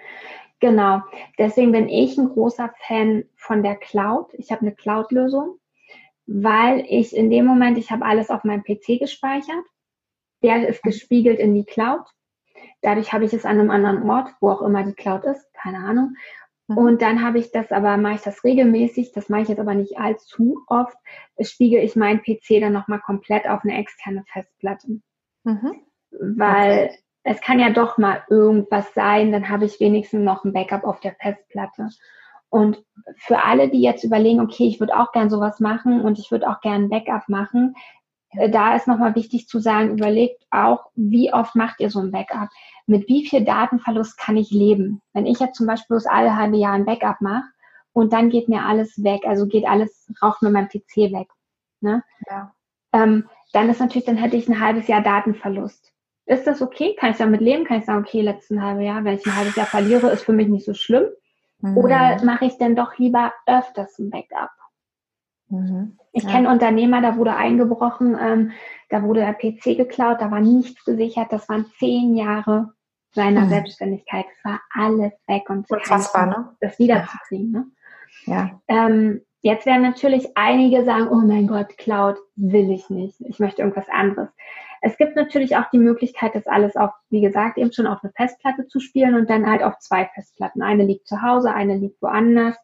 genau, 0.60 1.02
deswegen 1.38 1.72
bin 1.72 1.88
ich 1.88 2.18
ein 2.18 2.30
großer 2.30 2.72
Fan 2.86 3.24
von 3.36 3.62
der 3.62 3.76
Cloud. 3.76 4.28
Ich 4.32 4.50
habe 4.50 4.62
eine 4.62 4.74
Cloud-Lösung 4.74 5.58
weil 6.26 6.84
ich 6.88 7.14
in 7.14 7.30
dem 7.30 7.44
Moment, 7.46 7.78
ich 7.78 7.90
habe 7.90 8.04
alles 8.04 8.30
auf 8.30 8.44
meinem 8.44 8.62
PC 8.62 8.98
gespeichert, 8.98 9.64
der 10.42 10.68
ist 10.68 10.82
gespiegelt 10.82 11.38
in 11.38 11.54
die 11.54 11.64
Cloud. 11.64 12.02
Dadurch 12.82 13.12
habe 13.12 13.24
ich 13.24 13.32
es 13.32 13.44
an 13.44 13.58
einem 13.58 13.70
anderen 13.70 14.08
Ort, 14.08 14.30
wo 14.40 14.50
auch 14.50 14.62
immer 14.62 14.84
die 14.84 14.94
Cloud 14.94 15.24
ist, 15.24 15.52
keine 15.54 15.78
Ahnung. 15.78 16.16
Mhm. 16.68 16.78
Und 16.78 17.02
dann 17.02 17.22
habe 17.22 17.38
ich 17.38 17.50
das 17.50 17.72
aber, 17.72 17.96
mache 17.96 18.14
ich 18.14 18.22
das 18.22 18.44
regelmäßig, 18.44 19.12
das 19.12 19.28
mache 19.28 19.42
ich 19.42 19.48
jetzt 19.48 19.60
aber 19.60 19.74
nicht 19.74 19.98
allzu 19.98 20.58
oft, 20.66 20.96
spiegel 21.40 21.82
ich 21.82 21.96
meinen 21.96 22.22
PC 22.22 22.60
dann 22.60 22.72
nochmal 22.72 23.00
komplett 23.00 23.46
auf 23.46 23.62
eine 23.64 23.78
externe 23.78 24.24
Festplatte. 24.32 25.00
Mhm. 25.44 25.82
Weil 26.10 26.86
okay. 26.86 26.98
es 27.24 27.40
kann 27.40 27.58
ja 27.58 27.70
doch 27.70 27.98
mal 27.98 28.22
irgendwas 28.30 28.92
sein, 28.94 29.32
dann 29.32 29.48
habe 29.48 29.64
ich 29.66 29.80
wenigstens 29.80 30.22
noch 30.22 30.44
ein 30.44 30.52
Backup 30.52 30.84
auf 30.84 31.00
der 31.00 31.14
Festplatte. 31.20 31.88
Und 32.54 32.84
für 33.16 33.42
alle, 33.42 33.68
die 33.68 33.82
jetzt 33.82 34.04
überlegen, 34.04 34.38
okay, 34.38 34.68
ich 34.68 34.78
würde 34.78 34.96
auch 34.96 35.10
gern 35.10 35.28
sowas 35.28 35.58
machen 35.58 36.02
und 36.02 36.20
ich 36.20 36.30
würde 36.30 36.48
auch 36.48 36.60
gern 36.60 36.84
ein 36.84 36.88
Backup 36.88 37.28
machen, 37.28 37.74
äh, 38.30 38.48
da 38.48 38.76
ist 38.76 38.86
nochmal 38.86 39.16
wichtig 39.16 39.48
zu 39.48 39.58
sagen, 39.58 39.98
überlegt 39.98 40.40
auch, 40.52 40.86
wie 40.94 41.32
oft 41.32 41.56
macht 41.56 41.80
ihr 41.80 41.90
so 41.90 41.98
ein 41.98 42.12
Backup? 42.12 42.50
Mit 42.86 43.08
wie 43.08 43.26
viel 43.26 43.44
Datenverlust 43.44 44.16
kann 44.18 44.36
ich 44.36 44.52
leben? 44.52 45.02
Wenn 45.14 45.26
ich 45.26 45.40
jetzt 45.40 45.56
zum 45.56 45.66
Beispiel 45.66 45.96
bloß 45.96 46.06
alle 46.06 46.36
halbe 46.36 46.56
Jahr 46.56 46.74
ein 46.74 46.84
Backup 46.84 47.20
mache 47.20 47.42
und 47.92 48.12
dann 48.12 48.30
geht 48.30 48.48
mir 48.48 48.62
alles 48.62 49.02
weg, 49.02 49.22
also 49.26 49.48
geht 49.48 49.66
alles, 49.66 50.08
raucht 50.22 50.40
mir 50.40 50.50
mein 50.50 50.68
PC 50.68 51.10
weg. 51.12 51.26
Ne? 51.80 52.04
Ja. 52.30 52.54
Ähm, 52.92 53.28
dann 53.52 53.68
ist 53.68 53.80
natürlich, 53.80 54.06
dann 54.06 54.16
hätte 54.16 54.36
ich 54.36 54.48
ein 54.48 54.60
halbes 54.60 54.86
Jahr 54.86 55.02
Datenverlust. 55.02 55.92
Ist 56.26 56.46
das 56.46 56.62
okay? 56.62 56.94
Kann 57.00 57.10
ich 57.10 57.16
damit 57.16 57.40
leben? 57.40 57.64
Kann 57.64 57.80
ich 57.80 57.84
sagen, 57.84 58.04
okay, 58.04 58.20
letzten 58.20 58.62
halbe 58.62 58.84
Jahr, 58.84 59.02
wenn 59.02 59.16
ich 59.16 59.26
ein 59.26 59.34
halbes 59.34 59.56
Jahr 59.56 59.66
verliere, 59.66 60.10
ist 60.10 60.22
für 60.22 60.32
mich 60.32 60.46
nicht 60.46 60.64
so 60.64 60.72
schlimm. 60.72 61.06
Mhm. 61.64 61.78
Oder 61.78 62.22
mache 62.24 62.44
ich 62.44 62.58
denn 62.58 62.76
doch 62.76 62.98
lieber 62.98 63.32
öfters 63.46 63.98
ein 63.98 64.10
Backup? 64.10 64.50
Mhm. 65.48 65.98
Ich 66.12 66.24
ja. 66.24 66.30
kenne 66.30 66.50
Unternehmer, 66.50 67.00
da 67.00 67.16
wurde 67.16 67.34
eingebrochen, 67.34 68.18
ähm, 68.20 68.52
da 68.90 69.02
wurde 69.02 69.20
der 69.20 69.32
PC 69.32 69.76
geklaut, 69.78 70.20
da 70.20 70.30
war 70.30 70.40
nichts 70.40 70.84
gesichert, 70.84 71.32
das 71.32 71.48
waren 71.48 71.64
zehn 71.78 72.16
Jahre 72.16 72.74
seiner 73.12 73.42
mhm. 73.42 73.48
Selbstständigkeit. 73.48 74.26
Es 74.36 74.44
war 74.44 74.60
alles 74.74 75.12
weg 75.26 75.48
und 75.48 75.70
Unfassbar, 75.70 76.26
ne? 76.26 76.56
das 76.60 76.78
wiederzukriegen. 76.78 77.50
Ne? 77.50 77.66
Ja. 78.26 78.60
Ähm, 78.68 79.22
jetzt 79.40 79.64
werden 79.64 79.82
natürlich 79.82 80.36
einige 80.36 80.84
sagen, 80.84 81.08
oh 81.08 81.26
mein 81.26 81.46
Gott, 81.46 81.78
Cloud 81.78 82.18
will 82.36 82.70
ich 82.70 82.90
nicht. 82.90 83.22
Ich 83.22 83.38
möchte 83.38 83.62
irgendwas 83.62 83.88
anderes. 83.88 84.28
Es 84.84 84.98
gibt 84.98 85.16
natürlich 85.16 85.56
auch 85.56 85.70
die 85.72 85.78
Möglichkeit, 85.78 86.34
das 86.34 86.46
alles 86.46 86.76
auf, 86.76 86.90
wie 87.08 87.22
gesagt, 87.22 87.56
eben 87.56 87.72
schon 87.72 87.86
auf 87.86 88.00
eine 88.02 88.12
Festplatte 88.12 88.66
zu 88.66 88.80
spielen 88.80 89.14
und 89.14 89.30
dann 89.30 89.50
halt 89.50 89.62
auf 89.62 89.78
zwei 89.78 90.10
Festplatten. 90.14 90.60
Eine 90.60 90.84
liegt 90.84 91.08
zu 91.08 91.22
Hause, 91.22 91.54
eine 91.54 91.78
liegt 91.78 92.02
woanders. 92.02 92.54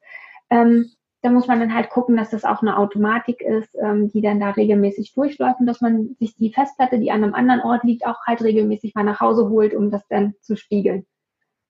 Ähm, 0.50 0.90
da 1.22 1.30
muss 1.30 1.46
man 1.46 1.60
dann 1.60 1.74
halt 1.74 1.88
gucken, 1.88 2.18
dass 2.18 2.28
das 2.28 2.44
auch 2.44 2.60
eine 2.60 2.76
Automatik 2.76 3.40
ist, 3.40 3.74
ähm, 3.82 4.10
die 4.10 4.20
dann 4.20 4.38
da 4.38 4.50
regelmäßig 4.50 5.14
durchläuft 5.14 5.60
und 5.60 5.66
dass 5.66 5.80
man 5.80 6.14
sich 6.18 6.36
die 6.36 6.52
Festplatte, 6.52 6.98
die 6.98 7.10
an 7.10 7.24
einem 7.24 7.32
anderen 7.32 7.62
Ort 7.62 7.84
liegt, 7.84 8.04
auch 8.04 8.18
halt 8.26 8.42
regelmäßig 8.42 8.94
mal 8.94 9.04
nach 9.04 9.20
Hause 9.20 9.48
holt, 9.48 9.72
um 9.74 9.90
das 9.90 10.06
dann 10.08 10.34
zu 10.42 10.56
spiegeln. 10.56 11.06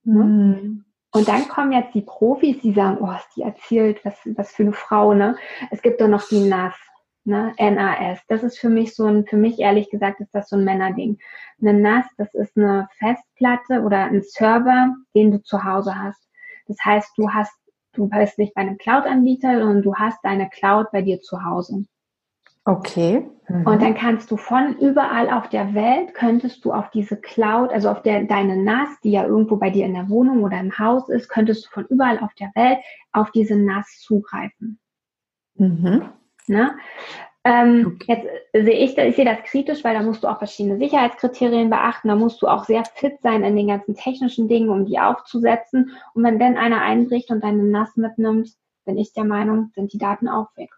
Ne? 0.02 0.24
Mhm. 0.24 0.84
Und 1.12 1.28
dann 1.28 1.46
kommen 1.46 1.70
jetzt 1.70 1.94
die 1.94 2.02
Profis, 2.02 2.60
die 2.60 2.72
sagen, 2.72 2.98
oh, 3.00 3.12
ist 3.12 3.36
die 3.36 3.42
erzählt, 3.42 4.04
was, 4.04 4.18
was 4.34 4.50
für 4.50 4.64
eine 4.64 4.72
Frau, 4.72 5.14
ne? 5.14 5.36
Es 5.70 5.80
gibt 5.80 6.00
doch 6.00 6.08
noch 6.08 6.26
die 6.28 6.48
NAS 6.48 6.74
ne, 7.24 7.52
NAS. 7.58 8.20
Das 8.28 8.42
ist 8.42 8.58
für 8.58 8.68
mich 8.68 8.94
so 8.94 9.06
ein, 9.06 9.26
für 9.26 9.36
mich 9.36 9.58
ehrlich 9.58 9.90
gesagt, 9.90 10.20
ist 10.20 10.34
das 10.34 10.48
so 10.48 10.56
ein 10.56 10.64
Männerding. 10.64 11.18
Eine 11.60 11.74
NAS, 11.74 12.06
das 12.16 12.34
ist 12.34 12.56
eine 12.56 12.88
Festplatte 12.98 13.82
oder 13.82 14.04
ein 14.04 14.22
Server, 14.22 14.94
den 15.14 15.32
du 15.32 15.42
zu 15.42 15.64
Hause 15.64 15.96
hast. 15.96 16.28
Das 16.66 16.78
heißt, 16.84 17.12
du 17.16 17.30
hast, 17.30 17.52
du 17.92 18.08
bist 18.08 18.38
nicht 18.38 18.54
bei 18.54 18.62
einem 18.62 18.78
Cloud-Anbieter, 18.78 19.58
sondern 19.58 19.82
du 19.82 19.94
hast 19.94 20.18
deine 20.22 20.48
Cloud 20.48 20.90
bei 20.92 21.02
dir 21.02 21.20
zu 21.20 21.44
Hause. 21.44 21.84
Okay. 22.64 23.26
Mhm. 23.48 23.66
Und 23.66 23.82
dann 23.82 23.94
kannst 23.94 24.30
du 24.30 24.36
von 24.36 24.76
überall 24.78 25.30
auf 25.30 25.48
der 25.48 25.74
Welt, 25.74 26.14
könntest 26.14 26.64
du 26.64 26.72
auf 26.72 26.90
diese 26.90 27.16
Cloud, 27.16 27.70
also 27.72 27.88
auf 27.88 28.02
der, 28.02 28.24
deine 28.24 28.62
NAS, 28.62 28.88
die 29.02 29.12
ja 29.12 29.26
irgendwo 29.26 29.56
bei 29.56 29.70
dir 29.70 29.86
in 29.86 29.94
der 29.94 30.08
Wohnung 30.08 30.44
oder 30.44 30.60
im 30.60 30.78
Haus 30.78 31.08
ist, 31.08 31.28
könntest 31.28 31.66
du 31.66 31.70
von 31.70 31.86
überall 31.86 32.18
auf 32.20 32.34
der 32.34 32.52
Welt 32.54 32.78
auf 33.12 33.30
diese 33.32 33.56
NAS 33.56 34.00
zugreifen. 34.00 34.78
Mhm. 35.54 36.10
Ne? 36.50 36.76
Ähm, 37.44 37.96
okay. 37.96 38.28
Jetzt 38.52 38.66
sehe 38.66 38.74
ich, 38.74 38.98
ich 38.98 39.16
sehe 39.16 39.24
das 39.24 39.42
kritisch, 39.44 39.82
weil 39.82 39.94
da 39.94 40.02
musst 40.02 40.22
du 40.22 40.28
auch 40.28 40.38
verschiedene 40.38 40.78
Sicherheitskriterien 40.78 41.70
beachten. 41.70 42.08
Da 42.08 42.16
musst 42.16 42.42
du 42.42 42.48
auch 42.48 42.64
sehr 42.64 42.84
fit 42.84 43.22
sein 43.22 43.44
in 43.44 43.56
den 43.56 43.68
ganzen 43.68 43.94
technischen 43.94 44.48
Dingen, 44.48 44.68
um 44.68 44.84
die 44.84 44.98
aufzusetzen. 44.98 45.92
Und 46.12 46.24
wenn 46.24 46.38
dann 46.38 46.58
einer 46.58 46.82
einbricht 46.82 47.30
und 47.30 47.42
deine 47.42 47.62
NAS 47.62 47.96
mitnimmt, 47.96 48.50
bin 48.84 48.98
ich 48.98 49.14
der 49.14 49.24
Meinung, 49.24 49.70
sind 49.74 49.92
die 49.92 49.98
Daten 49.98 50.28
auch 50.28 50.48
weg. 50.56 50.70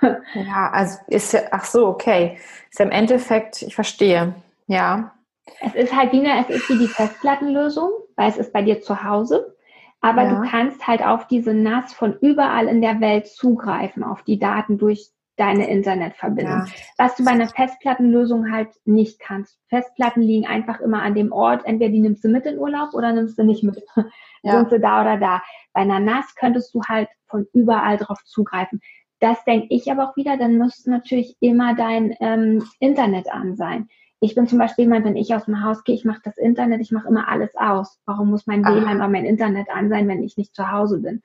ja, 0.34 0.70
also 0.72 0.98
ist 1.06 1.32
ja, 1.32 1.40
ach 1.52 1.64
so, 1.64 1.86
okay. 1.86 2.38
Ist 2.70 2.80
ja 2.80 2.86
im 2.86 2.90
Endeffekt, 2.90 3.62
ich 3.62 3.74
verstehe. 3.74 4.34
Ja. 4.66 5.12
Es 5.60 5.74
ist 5.74 5.94
halt 5.94 6.12
wie 6.12 6.26
eine, 6.26 6.44
es 6.44 6.48
ist 6.48 6.68
wie 6.70 6.78
die 6.78 6.88
Festplattenlösung, 6.88 7.90
weil 8.16 8.30
es 8.30 8.36
ist 8.36 8.52
bei 8.52 8.62
dir 8.62 8.80
zu 8.80 9.04
Hause. 9.04 9.56
Aber 10.00 10.22
ja. 10.24 10.34
du 10.34 10.48
kannst 10.48 10.86
halt 10.86 11.02
auf 11.02 11.26
diese 11.26 11.52
NAS 11.52 11.92
von 11.92 12.16
überall 12.20 12.68
in 12.68 12.80
der 12.80 13.00
Welt 13.00 13.26
zugreifen, 13.26 14.02
auf 14.02 14.22
die 14.22 14.38
Daten 14.38 14.78
durch 14.78 15.10
deine 15.36 15.68
Internetverbindung. 15.70 16.66
Ja. 16.66 16.72
Was 16.98 17.16
du 17.16 17.24
bei 17.24 17.30
einer 17.30 17.48
Festplattenlösung 17.48 18.52
halt 18.52 18.68
nicht 18.84 19.20
kannst. 19.20 19.58
Festplatten 19.68 20.20
liegen 20.20 20.46
einfach 20.46 20.80
immer 20.80 21.02
an 21.02 21.14
dem 21.14 21.32
Ort, 21.32 21.64
entweder 21.64 21.90
die 21.90 22.00
nimmst 22.00 22.22
du 22.22 22.28
mit 22.28 22.44
in 22.44 22.58
Urlaub 22.58 22.92
oder 22.92 23.12
nimmst 23.12 23.38
du 23.38 23.44
nicht 23.44 23.62
mit. 23.62 23.82
Ja. 24.42 24.52
Sind 24.52 24.70
sie 24.70 24.80
da 24.80 25.02
oder 25.02 25.18
da. 25.18 25.42
Bei 25.74 25.82
einer 25.82 26.00
NAS 26.00 26.34
könntest 26.34 26.72
du 26.72 26.80
halt 26.88 27.10
von 27.26 27.46
überall 27.52 27.98
drauf 27.98 28.24
zugreifen. 28.24 28.80
Das 29.18 29.44
denke 29.44 29.66
ich 29.68 29.92
aber 29.92 30.08
auch 30.08 30.16
wieder, 30.16 30.38
dann 30.38 30.56
müsste 30.56 30.90
natürlich 30.90 31.36
immer 31.40 31.74
dein 31.74 32.16
ähm, 32.20 32.64
Internet 32.78 33.30
an 33.30 33.54
sein. 33.56 33.90
Ich 34.20 34.34
bin 34.34 34.46
zum 34.46 34.58
Beispiel 34.58 34.84
jemand, 34.84 35.06
wenn 35.06 35.16
ich 35.16 35.34
aus 35.34 35.46
dem 35.46 35.64
Haus 35.64 35.82
gehe, 35.82 35.94
ich 35.94 36.04
mache 36.04 36.20
das 36.22 36.36
Internet, 36.36 36.82
ich 36.82 36.92
mache 36.92 37.08
immer 37.08 37.28
alles 37.28 37.50
aus. 37.56 37.98
Warum 38.04 38.30
muss 38.30 38.46
mein 38.46 38.62
WLAN 38.64 38.96
oder 38.96 39.08
mein 39.08 39.24
Internet 39.24 39.68
an 39.70 39.88
sein, 39.88 40.06
wenn 40.08 40.22
ich 40.22 40.36
nicht 40.36 40.54
zu 40.54 40.70
Hause 40.70 40.98
bin? 40.98 41.22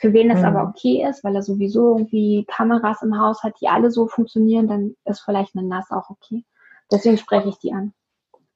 Für 0.00 0.14
wen 0.14 0.30
das 0.30 0.38
mhm. 0.38 0.46
aber 0.46 0.68
okay 0.68 1.06
ist, 1.06 1.22
weil 1.22 1.36
er 1.36 1.42
sowieso 1.42 1.98
irgendwie 1.98 2.46
Kameras 2.48 3.02
im 3.02 3.18
Haus 3.20 3.42
hat, 3.42 3.60
die 3.60 3.68
alle 3.68 3.90
so 3.90 4.06
funktionieren, 4.06 4.68
dann 4.68 4.96
ist 5.04 5.20
vielleicht 5.20 5.54
eine 5.54 5.68
NAS 5.68 5.90
auch 5.90 6.08
okay. 6.08 6.46
Deswegen 6.90 7.18
spreche 7.18 7.50
ich 7.50 7.58
die 7.58 7.74
an. 7.74 7.92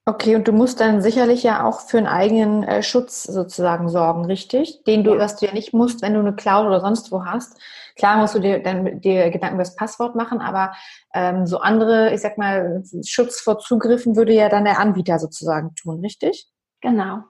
Okay, 0.07 0.37
und 0.37 0.47
du 0.47 0.53
musst 0.53 0.81
dann 0.81 1.01
sicherlich 1.01 1.43
ja 1.43 1.65
auch 1.65 1.81
für 1.81 1.97
einen 1.97 2.07
eigenen 2.07 2.63
äh, 2.63 2.83
Schutz 2.83 3.23
sozusagen 3.23 3.89
sorgen, 3.89 4.27
richtig? 4.27 4.85
Den 4.85 5.03
du, 5.03 5.17
was 5.17 5.37
du 5.37 5.47
ja 5.47 5.53
nicht 5.53 5.73
musst, 5.73 6.03
wenn 6.03 6.13
du 6.13 6.21
eine 6.21 6.35
Cloud 6.35 6.67
oder 6.67 6.81
sonst 6.81 7.11
wo 7.11 7.25
hast. 7.25 7.59
Klar 7.97 8.19
musst 8.19 8.35
du 8.35 8.39
dir 8.39 8.63
dann 8.63 9.01
dir 9.01 9.31
Gedanken 9.31 9.55
über 9.55 9.65
das 9.65 9.77
Passwort 9.77 10.15
machen, 10.15 10.43
aber 10.43 10.75
ähm, 11.15 11.47
so 11.47 11.59
andere, 11.59 12.13
ich 12.13 12.21
sag 12.21 12.37
mal, 12.37 12.83
Schutz 13.07 13.41
vor 13.41 13.61
Zugriffen 13.61 14.15
würde 14.15 14.35
ja 14.35 14.51
dann 14.51 14.65
der 14.65 14.79
Anbieter 14.79 15.19
sozusagen 15.19 15.75
tun, 15.75 16.01
richtig? 16.01 16.49
Genau. 16.83 17.21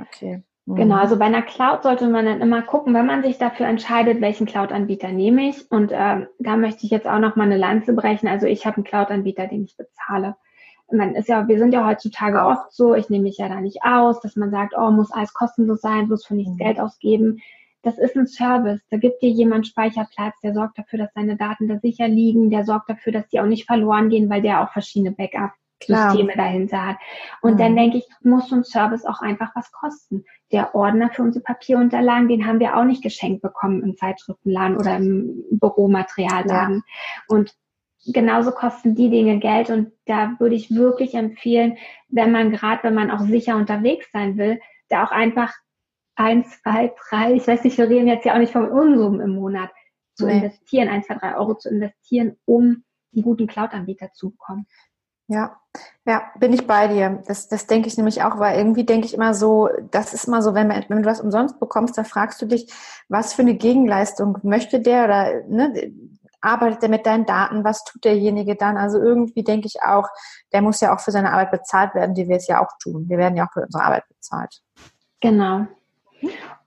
Okay. 0.00 0.44
Genau, 0.64 0.94
also 0.94 1.18
bei 1.18 1.24
einer 1.24 1.42
Cloud 1.42 1.82
sollte 1.82 2.06
man 2.06 2.24
dann 2.24 2.40
immer 2.40 2.62
gucken, 2.62 2.94
wenn 2.94 3.04
man 3.04 3.24
sich 3.24 3.36
dafür 3.36 3.66
entscheidet, 3.66 4.20
welchen 4.20 4.46
Cloud-Anbieter 4.46 5.08
nehme 5.08 5.48
ich. 5.48 5.68
Und 5.72 5.90
äh, 5.90 6.26
da 6.38 6.56
möchte 6.56 6.84
ich 6.84 6.92
jetzt 6.92 7.08
auch 7.08 7.18
noch 7.18 7.34
mal 7.34 7.44
eine 7.44 7.56
Lanze 7.56 7.94
brechen. 7.94 8.28
Also 8.28 8.46
ich 8.46 8.64
habe 8.64 8.76
einen 8.76 8.84
Cloud-Anbieter, 8.84 9.48
den 9.48 9.64
ich 9.64 9.76
bezahle. 9.76 10.36
Man 10.92 11.14
ist 11.14 11.28
ja, 11.28 11.48
wir 11.48 11.58
sind 11.58 11.72
ja 11.72 11.86
heutzutage 11.86 12.44
oft 12.44 12.72
so, 12.72 12.94
ich 12.94 13.08
nehme 13.10 13.24
mich 13.24 13.38
ja 13.38 13.48
da 13.48 13.60
nicht 13.60 13.82
aus, 13.82 14.20
dass 14.20 14.36
man 14.36 14.50
sagt, 14.50 14.74
oh, 14.76 14.90
muss 14.90 15.12
alles 15.12 15.32
kostenlos 15.34 15.80
sein, 15.80 16.08
bloß 16.08 16.26
für 16.26 16.34
nichts 16.34 16.52
mhm. 16.54 16.58
Geld 16.58 16.80
ausgeben. 16.80 17.40
Das 17.82 17.98
ist 17.98 18.16
ein 18.16 18.26
Service. 18.26 18.80
Da 18.90 18.96
gibt 18.96 19.22
dir 19.22 19.30
jemand 19.30 19.66
Speicherplatz, 19.66 20.34
der 20.42 20.54
sorgt 20.54 20.78
dafür, 20.78 21.00
dass 21.00 21.12
deine 21.14 21.36
Daten 21.36 21.66
da 21.66 21.78
sicher 21.78 22.06
liegen, 22.06 22.50
der 22.50 22.64
sorgt 22.64 22.88
dafür, 22.88 23.12
dass 23.12 23.28
die 23.28 23.40
auch 23.40 23.46
nicht 23.46 23.66
verloren 23.66 24.08
gehen, 24.08 24.30
weil 24.30 24.42
der 24.42 24.62
auch 24.62 24.72
verschiedene 24.72 25.10
Backup 25.10 25.50
Systeme 25.86 26.34
dahinter 26.36 26.86
hat. 26.86 26.96
Und 27.40 27.54
mhm. 27.54 27.58
dann 27.58 27.76
denke 27.76 27.98
ich, 27.98 28.08
muss 28.22 28.48
so 28.48 28.56
ein 28.56 28.64
Service 28.64 29.04
auch 29.04 29.20
einfach 29.20 29.50
was 29.54 29.72
kosten. 29.72 30.24
Der 30.52 30.74
Ordner 30.74 31.10
für 31.10 31.22
unsere 31.22 31.42
Papierunterlagen, 31.42 32.28
den 32.28 32.46
haben 32.46 32.60
wir 32.60 32.76
auch 32.76 32.84
nicht 32.84 33.02
geschenkt 33.02 33.42
bekommen 33.42 33.82
im 33.82 33.96
Zeitschriftenladen 33.96 34.76
oder 34.76 34.96
im 34.96 35.44
Büromaterialladen. 35.50 36.76
Ja. 36.76 37.36
Und 37.36 37.54
genauso 38.06 38.50
kosten 38.50 38.94
die 38.94 39.10
Dinge 39.10 39.38
Geld 39.38 39.70
und 39.70 39.92
da 40.06 40.34
würde 40.38 40.54
ich 40.54 40.74
wirklich 40.74 41.14
empfehlen, 41.14 41.78
wenn 42.08 42.32
man 42.32 42.50
gerade, 42.50 42.82
wenn 42.84 42.94
man 42.94 43.10
auch 43.10 43.20
sicher 43.20 43.56
unterwegs 43.56 44.06
sein 44.12 44.36
will, 44.36 44.60
da 44.88 45.04
auch 45.04 45.10
einfach 45.10 45.52
eins, 46.16 46.60
zwei, 46.62 46.92
drei, 47.08 47.34
ich 47.34 47.46
weiß 47.46 47.64
nicht, 47.64 47.78
wir 47.78 47.88
reden 47.88 48.08
jetzt 48.08 48.24
ja 48.24 48.34
auch 48.34 48.38
nicht 48.38 48.52
vom 48.52 48.68
Unsummen 48.68 49.20
im 49.20 49.34
Monat, 49.34 49.70
zu 50.14 50.26
nee. 50.26 50.38
investieren, 50.38 50.88
ein, 50.88 51.02
zwei, 51.02 51.14
drei 51.14 51.36
Euro 51.36 51.54
zu 51.54 51.68
investieren, 51.68 52.36
um 52.44 52.84
einen 53.14 53.22
guten 53.22 53.46
Cloud-Anbieter 53.46 54.12
zu 54.12 54.30
bekommen. 54.30 54.66
Ja, 55.28 55.60
ja, 56.04 56.30
bin 56.38 56.52
ich 56.52 56.66
bei 56.66 56.88
dir. 56.88 57.22
Das, 57.26 57.48
das 57.48 57.66
denke 57.66 57.88
ich 57.88 57.96
nämlich 57.96 58.22
auch, 58.22 58.38
weil 58.38 58.58
irgendwie 58.58 58.84
denke 58.84 59.06
ich 59.06 59.14
immer 59.14 59.34
so, 59.34 59.68
das 59.90 60.12
ist 60.12 60.24
immer 60.26 60.42
so, 60.42 60.54
wenn, 60.54 60.68
man, 60.68 60.84
wenn 60.88 61.02
du 61.02 61.08
was 61.08 61.20
umsonst 61.20 61.58
bekommst, 61.58 61.96
dann 61.96 62.04
fragst 62.04 62.42
du 62.42 62.46
dich, 62.46 62.70
was 63.08 63.32
für 63.32 63.42
eine 63.42 63.54
Gegenleistung 63.54 64.38
möchte 64.42 64.80
der 64.80 65.04
oder 65.04 65.42
ne, 65.48 65.92
arbeitet 66.42 66.82
er 66.82 66.88
mit 66.88 67.06
deinen 67.06 67.24
Daten, 67.24 67.64
was 67.64 67.84
tut 67.84 68.04
derjenige 68.04 68.56
dann? 68.56 68.76
Also 68.76 68.98
irgendwie 68.98 69.44
denke 69.44 69.66
ich 69.66 69.82
auch, 69.82 70.08
der 70.52 70.62
muss 70.62 70.80
ja 70.80 70.94
auch 70.94 71.00
für 71.00 71.12
seine 71.12 71.32
Arbeit 71.32 71.52
bezahlt 71.52 71.94
werden, 71.94 72.16
wie 72.16 72.28
wir 72.28 72.36
es 72.36 72.48
ja 72.48 72.60
auch 72.62 72.70
tun. 72.82 73.08
Wir 73.08 73.18
werden 73.18 73.36
ja 73.36 73.46
auch 73.46 73.52
für 73.52 73.62
unsere 73.62 73.84
Arbeit 73.84 74.04
bezahlt. 74.08 74.60
Genau. 75.20 75.66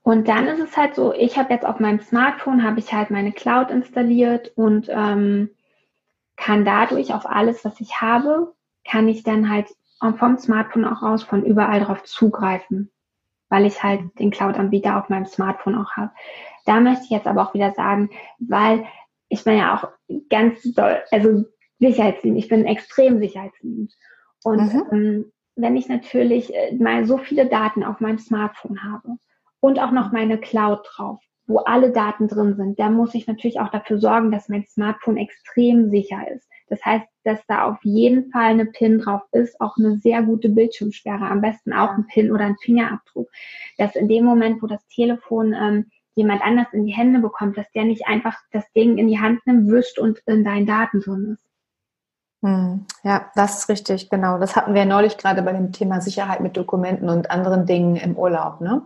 Und 0.01 0.27
dann 0.27 0.48
ist 0.48 0.60
es 0.60 0.77
halt 0.77 0.96
so, 0.96 1.13
ich 1.13 1.38
habe 1.38 1.53
jetzt 1.53 1.65
auf 1.65 1.79
meinem 1.79 2.00
Smartphone, 2.00 2.63
habe 2.63 2.79
ich 2.79 2.94
halt 2.94 3.10
meine 3.10 3.32
Cloud 3.32 3.72
installiert 3.72 4.51
und 4.55 4.88
ähm, 4.89 5.50
kann 6.36 6.65
dadurch 6.65 7.13
auf 7.13 7.25
alles, 7.25 7.65
was 7.65 7.79
ich 7.79 8.01
habe, 8.01 8.53
kann 8.88 9.08
ich 9.08 9.24
dann 9.24 9.50
halt 9.50 9.67
vom 10.17 10.38
Smartphone 10.38 10.86
auch 10.86 11.01
aus 11.01 11.24
von 11.24 11.44
überall 11.44 11.79
drauf 11.79 12.03
zugreifen, 12.03 12.91
weil 13.50 13.65
ich 13.65 13.82
halt 13.82 14.01
den 14.20 14.29
Cloud-Anbieter 14.29 14.98
auf 14.98 15.10
meinem 15.10 15.25
Smartphone 15.25 15.75
auch 15.75 15.91
habe. 15.94 16.12
Da 16.65 16.79
möchte 16.79 17.05
ich 17.05 17.10
jetzt 17.10 17.27
aber 17.27 17.41
auch 17.41 17.53
wieder 17.53 17.72
sagen, 17.72 18.10
weil 18.38 18.86
ich 19.29 19.44
bin 19.44 19.58
ja 19.58 19.75
auch 19.75 20.17
ganz 20.29 20.62
doll, 20.74 21.01
also 21.12 21.46
sicherheitsliebend, 21.79 22.39
ich 22.39 22.50
bin 22.50 22.65
extrem 22.65 23.20
sicherheitsliebend. 23.20 23.94
Und 24.44 24.74
mhm. 24.74 24.84
ähm, 24.91 25.32
wenn 25.55 25.77
ich 25.77 25.88
natürlich 25.88 26.53
äh, 26.53 26.75
mal 26.75 27.05
so 27.05 27.17
viele 27.17 27.48
Daten 27.48 27.84
auf 27.84 28.00
meinem 28.00 28.20
Smartphone 28.20 28.84
habe 28.84 29.17
und 29.60 29.79
auch 29.79 29.91
noch 29.91 30.12
meine 30.12 30.38
Cloud 30.38 30.86
drauf, 30.89 31.20
wo 31.48 31.60
alle 31.60 31.91
Daten 31.91 32.27
drin 32.27 32.55
sind, 32.55 32.79
da 32.79 32.89
muss 32.89 33.13
ich 33.13 33.27
natürlich 33.27 33.60
auch 33.60 33.70
dafür 33.70 34.00
sorgen, 34.00 34.32
dass 34.32 34.50
mein 34.50 34.65
Smartphone 34.65 35.17
extrem 35.17 35.89
sicher 35.89 36.20
ist. 36.34 36.48
Das 36.67 36.84
heißt, 36.84 37.05
dass 37.24 37.46
da 37.48 37.65
auf 37.65 37.77
jeden 37.84 38.32
Fall 38.32 38.46
eine 38.46 38.65
PIN 38.65 39.00
drauf 39.00 39.22
ist, 39.32 39.60
auch 39.62 39.77
eine 39.77 39.98
sehr 39.98 40.24
gute 40.24 40.50
Bildschirmsperre, 40.50 41.27
am 41.29 41.41
besten 41.41 41.74
auch 41.74 41.91
ein 41.91 42.08
PIN 42.08 42.32
oder 42.32 42.46
ein 42.46 42.58
Fingerabdruck, 42.58 43.29
dass 43.77 43.96
in 43.96 44.08
dem 44.08 44.25
Moment, 44.25 44.63
wo 44.63 44.67
das 44.67 44.86
Telefon 44.88 45.53
ähm, 45.53 45.91
jemand 46.15 46.41
anders 46.41 46.67
in 46.72 46.86
die 46.86 46.93
Hände 46.93 47.19
bekommt, 47.19 47.57
dass 47.57 47.72
der 47.72 47.84
nicht 47.84 48.07
einfach 48.07 48.38
das 48.51 48.72
Ding 48.74 48.98
in 48.98 49.07
die 49.07 49.19
Hand 49.19 49.45
nimmt, 49.45 49.69
wischt 49.69 50.00
und 50.00 50.19
in 50.25 50.43
deinen 50.43 50.65
Daten 50.65 51.01
drin 51.01 51.34
ist. 51.34 51.45
Hm, 52.41 52.86
ja, 53.03 53.31
das 53.36 53.60
ist 53.60 53.69
richtig, 53.69 54.10
genau. 54.10 54.39
Das 54.39 54.55
hatten 54.55 54.74
wir 54.74 54.81
ja 54.81 54.88
neulich 54.88 55.17
gerade 55.17 55.41
bei 55.41 55.51
dem 55.51 55.72
Thema 55.72 56.01
Sicherheit 56.01 56.41
mit 56.41 56.55
Dokumenten 56.57 57.10
und 57.10 57.31
anderen 57.31 57.65
Dingen 57.65 57.95
im 57.95 58.17
Urlaub, 58.17 58.62
ne? 58.62 58.84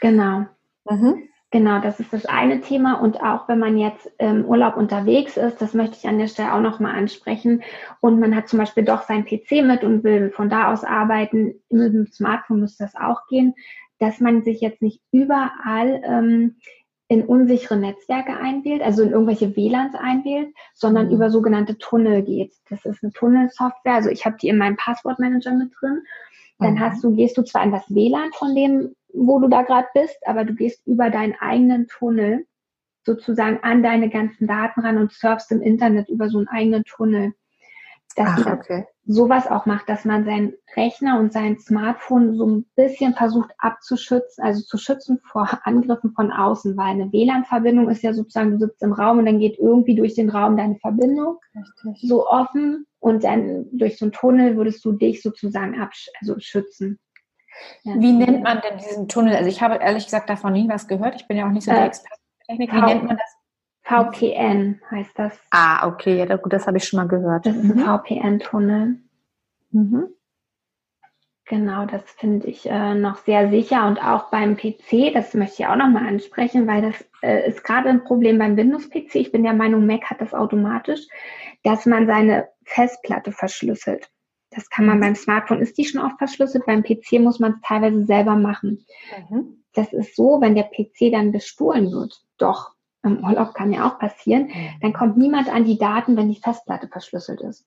Genau. 0.00 0.46
Mhm. 0.88 1.28
Genau, 1.52 1.80
das 1.80 1.98
ist 1.98 2.12
das 2.12 2.26
eine 2.26 2.60
Thema. 2.60 3.00
Und 3.00 3.20
auch 3.20 3.48
wenn 3.48 3.58
man 3.58 3.76
jetzt 3.76 4.08
im 4.18 4.44
Urlaub 4.44 4.76
unterwegs 4.76 5.36
ist, 5.36 5.60
das 5.60 5.74
möchte 5.74 5.96
ich 5.96 6.06
an 6.06 6.18
der 6.18 6.28
Stelle 6.28 6.54
auch 6.54 6.60
nochmal 6.60 6.94
ansprechen. 6.94 7.64
Und 8.00 8.20
man 8.20 8.36
hat 8.36 8.48
zum 8.48 8.60
Beispiel 8.60 8.84
doch 8.84 9.02
sein 9.02 9.24
PC 9.24 9.64
mit 9.64 9.82
und 9.82 10.04
will 10.04 10.30
von 10.30 10.48
da 10.48 10.72
aus 10.72 10.84
arbeiten. 10.84 11.54
Mit 11.68 11.92
dem 11.92 12.06
Smartphone 12.06 12.60
muss 12.60 12.76
das 12.76 12.94
auch 12.94 13.26
gehen, 13.26 13.54
dass 14.00 14.20
man 14.20 14.42
sich 14.42 14.60
jetzt 14.60 14.82
nicht 14.82 15.00
überall 15.12 16.02
ähm, 16.04 16.56
in 17.08 17.24
unsichere 17.24 17.76
Netzwerke 17.76 18.36
einwählt, 18.36 18.82
also 18.82 19.02
in 19.02 19.10
irgendwelche 19.10 19.56
WLANs 19.56 19.94
einwählt, 19.94 20.54
sondern 20.74 21.06
mhm. 21.06 21.14
über 21.14 21.30
sogenannte 21.30 21.78
Tunnel 21.78 22.22
geht. 22.22 22.52
Das 22.68 22.84
ist 22.84 23.02
eine 23.02 23.12
Tunnelsoftware. 23.12 23.94
Also 23.94 24.10
ich 24.10 24.24
habe 24.24 24.36
die 24.40 24.48
in 24.48 24.58
meinem 24.58 24.76
Passwortmanager 24.76 25.52
mit 25.52 25.72
drin. 25.80 26.02
Dann 26.58 26.74
mhm. 26.74 26.80
hast 26.80 27.02
du, 27.04 27.14
gehst 27.14 27.36
du 27.36 27.42
zwar 27.42 27.64
in 27.64 27.72
das 27.72 27.88
WLAN 27.88 28.32
von 28.32 28.54
dem 28.54 28.94
wo 29.14 29.38
du 29.38 29.48
da 29.48 29.62
gerade 29.62 29.88
bist, 29.94 30.18
aber 30.26 30.44
du 30.44 30.54
gehst 30.54 30.86
über 30.86 31.10
deinen 31.10 31.34
eigenen 31.40 31.86
Tunnel 31.88 32.46
sozusagen 33.04 33.60
an 33.62 33.82
deine 33.82 34.10
ganzen 34.10 34.46
Daten 34.46 34.80
ran 34.80 34.98
und 34.98 35.12
surfst 35.12 35.50
im 35.52 35.62
Internet 35.62 36.08
über 36.08 36.28
so 36.28 36.38
einen 36.38 36.48
eigenen 36.48 36.84
Tunnel. 36.84 37.32
Dass 38.16 38.28
Ach, 38.28 38.46
okay. 38.46 38.86
Sowas 39.12 39.48
auch 39.48 39.66
macht, 39.66 39.88
dass 39.88 40.04
man 40.04 40.24
seinen 40.24 40.54
Rechner 40.76 41.18
und 41.18 41.32
sein 41.32 41.58
Smartphone 41.58 42.36
so 42.36 42.46
ein 42.46 42.66
bisschen 42.76 43.14
versucht 43.14 43.50
abzuschützen, 43.58 44.44
also 44.44 44.62
zu 44.62 44.78
schützen 44.78 45.20
vor 45.24 45.48
Angriffen 45.64 46.12
von 46.12 46.30
außen, 46.30 46.76
weil 46.76 46.90
eine 46.90 47.12
WLAN-Verbindung 47.12 47.88
ist 47.88 48.02
ja 48.02 48.12
sozusagen, 48.12 48.52
du 48.52 48.58
sitzt 48.58 48.82
im 48.82 48.92
Raum 48.92 49.18
und 49.18 49.26
dann 49.26 49.40
geht 49.40 49.58
irgendwie 49.58 49.96
durch 49.96 50.14
den 50.14 50.30
Raum 50.30 50.56
deine 50.56 50.76
Verbindung 50.76 51.38
Richtig. 51.56 52.08
so 52.08 52.28
offen 52.28 52.86
und 53.00 53.24
dann 53.24 53.66
durch 53.72 53.98
so 53.98 54.04
einen 54.04 54.12
Tunnel 54.12 54.56
würdest 54.56 54.84
du 54.84 54.92
dich 54.92 55.22
sozusagen 55.22 55.80
absch 55.80 56.08
also 56.20 56.36
schützen. 56.38 57.00
Ja. 57.82 57.94
Wie 57.98 58.12
nennt 58.12 58.44
man 58.44 58.60
denn 58.60 58.78
diesen 58.78 59.08
Tunnel? 59.08 59.34
Also 59.34 59.48
ich 59.48 59.60
habe 59.60 59.82
ehrlich 59.82 60.04
gesagt 60.04 60.30
davon 60.30 60.52
nie 60.52 60.68
was 60.68 60.86
gehört. 60.86 61.16
Ich 61.16 61.26
bin 61.26 61.36
ja 61.36 61.46
auch 61.46 61.50
nicht 61.50 61.64
so 61.64 61.72
der 61.72 61.82
äh, 61.82 61.86
Experte 61.86 62.20
für 62.38 62.52
Technik. 62.52 62.72
Wie 62.72 62.80
nennt 62.80 63.04
man 63.04 63.16
das? 63.16 63.39
VPN 63.90 64.80
heißt 64.90 65.18
das. 65.18 65.38
Ah, 65.50 65.88
okay, 65.88 66.16
ja, 66.16 66.36
gut, 66.36 66.52
das 66.52 66.66
habe 66.66 66.76
ich 66.76 66.84
schon 66.84 66.98
mal 66.98 67.08
gehört. 67.08 67.46
Das 67.46 67.56
ist 67.56 67.64
ein 67.64 67.76
mhm. 67.76 67.84
VPN-Tunnel. 67.84 69.00
Mhm. 69.72 70.08
Genau, 71.46 71.84
das 71.84 72.02
finde 72.12 72.46
ich 72.46 72.70
äh, 72.70 72.94
noch 72.94 73.16
sehr 73.16 73.50
sicher 73.50 73.88
und 73.88 73.98
auch 73.98 74.30
beim 74.30 74.56
PC, 74.56 75.12
das 75.12 75.34
möchte 75.34 75.62
ich 75.62 75.66
auch 75.66 75.74
nochmal 75.74 76.06
ansprechen, 76.06 76.68
weil 76.68 76.80
das 76.80 77.04
äh, 77.22 77.48
ist 77.48 77.64
gerade 77.64 77.88
ein 77.88 78.04
Problem 78.04 78.38
beim 78.38 78.56
Windows-PC. 78.56 79.16
Ich 79.16 79.32
bin 79.32 79.42
der 79.42 79.54
Meinung, 79.54 79.84
Mac 79.84 80.04
hat 80.04 80.20
das 80.20 80.32
automatisch, 80.32 81.08
dass 81.64 81.86
man 81.86 82.06
seine 82.06 82.48
Festplatte 82.64 83.32
verschlüsselt. 83.32 84.08
Das 84.50 84.70
kann 84.70 84.86
man 84.86 84.98
mhm. 84.98 85.00
beim 85.00 85.14
Smartphone, 85.16 85.60
ist 85.60 85.76
die 85.76 85.84
schon 85.84 86.00
oft 86.00 86.18
verschlüsselt, 86.18 86.66
beim 86.66 86.84
PC 86.84 87.18
muss 87.18 87.40
man 87.40 87.54
es 87.54 87.60
teilweise 87.66 88.04
selber 88.04 88.36
machen. 88.36 88.86
Mhm. 89.28 89.64
Das 89.74 89.92
ist 89.92 90.14
so, 90.14 90.40
wenn 90.40 90.54
der 90.54 90.70
PC 90.70 91.10
dann 91.10 91.32
bestohlen 91.32 91.90
wird, 91.90 92.22
doch, 92.38 92.74
im 93.02 93.24
Urlaub 93.24 93.54
kann 93.54 93.72
ja 93.72 93.88
auch 93.88 93.98
passieren, 93.98 94.48
mhm. 94.48 94.80
dann 94.80 94.92
kommt 94.92 95.16
niemand 95.16 95.48
an 95.48 95.64
die 95.64 95.78
Daten, 95.78 96.16
wenn 96.16 96.28
die 96.28 96.40
Festplatte 96.40 96.88
verschlüsselt 96.88 97.40
ist. 97.40 97.66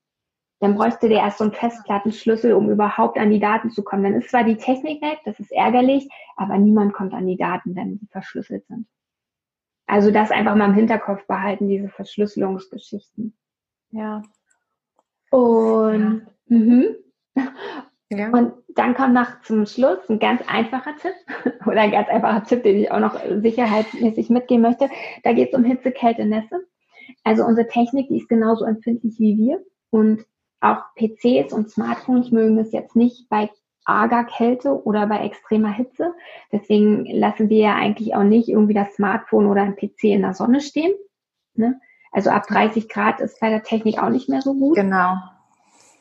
dann 0.59 0.75
bräuchte 0.75 1.09
der 1.09 1.19
erst 1.19 1.39
so 1.39 1.43
einen 1.43 1.53
Festplattenschlüssel, 1.53 2.53
um 2.53 2.69
überhaupt 2.69 3.17
an 3.17 3.29
die 3.29 3.39
Daten 3.39 3.69
zu 3.71 3.83
kommen. 3.83 4.03
Dann 4.03 4.13
ist 4.13 4.29
zwar 4.29 4.43
die 4.45 4.55
Technik 4.55 5.01
weg, 5.01 5.19
das 5.25 5.39
ist 5.39 5.51
ärgerlich, 5.51 6.07
aber 6.37 6.57
niemand 6.57 6.93
kommt 6.93 7.13
an 7.13 7.27
die 7.27 7.35
Daten, 7.35 7.75
wenn 7.75 7.99
die 7.99 8.07
verschlüsselt 8.07 8.65
sind. 8.67 8.87
Also 9.87 10.11
das 10.11 10.31
einfach 10.31 10.55
mal 10.55 10.69
im 10.69 10.75
Hinterkopf 10.75 11.27
behalten, 11.27 11.67
diese 11.67 11.89
Verschlüsselungsgeschichten. 11.89 13.35
Ja. 13.91 14.21
Und, 15.31 16.27
ja. 16.47 16.57
Mhm. 16.57 16.95
Ja. 18.17 18.29
Und 18.29 18.53
dann 18.75 18.95
kommt 18.95 19.13
noch 19.13 19.41
zum 19.41 19.65
Schluss 19.65 19.97
ein 20.09 20.19
ganz 20.19 20.41
einfacher 20.47 20.95
Tipp 20.97 21.13
oder 21.65 21.81
ein 21.81 21.91
ganz 21.91 22.09
einfacher 22.09 22.43
Tipp, 22.43 22.63
den 22.63 22.77
ich 22.77 22.91
auch 22.91 22.99
noch 22.99 23.19
sicherheitsmäßig 23.41 24.29
mitgeben 24.29 24.61
möchte. 24.61 24.89
Da 25.23 25.33
geht 25.33 25.49
es 25.53 25.57
um 25.57 25.63
Hitze, 25.63 25.91
Kälte, 25.91 26.25
Nässe. 26.25 26.61
Also 27.23 27.43
unsere 27.43 27.67
Technik, 27.67 28.09
die 28.09 28.17
ist 28.17 28.29
genauso 28.29 28.65
empfindlich 28.65 29.19
wie 29.19 29.37
wir. 29.37 29.63
Und 29.89 30.25
auch 30.61 30.81
PCs 30.95 31.53
und 31.53 31.69
Smartphones 31.69 32.31
mögen 32.31 32.57
es 32.57 32.71
jetzt 32.71 32.95
nicht 32.95 33.29
bei 33.29 33.49
arger 33.85 34.23
Kälte 34.23 34.83
oder 34.85 35.07
bei 35.07 35.25
extremer 35.25 35.71
Hitze. 35.71 36.13
Deswegen 36.51 37.05
lassen 37.05 37.49
wir 37.49 37.59
ja 37.59 37.75
eigentlich 37.75 38.15
auch 38.15 38.23
nicht 38.23 38.47
irgendwie 38.47 38.73
das 38.73 38.95
Smartphone 38.95 39.47
oder 39.47 39.61
ein 39.61 39.75
PC 39.75 40.05
in 40.05 40.21
der 40.21 40.33
Sonne 40.33 40.61
stehen. 40.61 40.93
Ne? 41.55 41.79
Also 42.11 42.29
ab 42.29 42.47
30 42.47 42.87
Grad 42.87 43.19
ist 43.19 43.39
bei 43.39 43.49
der 43.49 43.63
Technik 43.63 44.01
auch 44.01 44.09
nicht 44.09 44.29
mehr 44.29 44.41
so 44.41 44.53
gut. 44.53 44.75
Genau. 44.75 45.15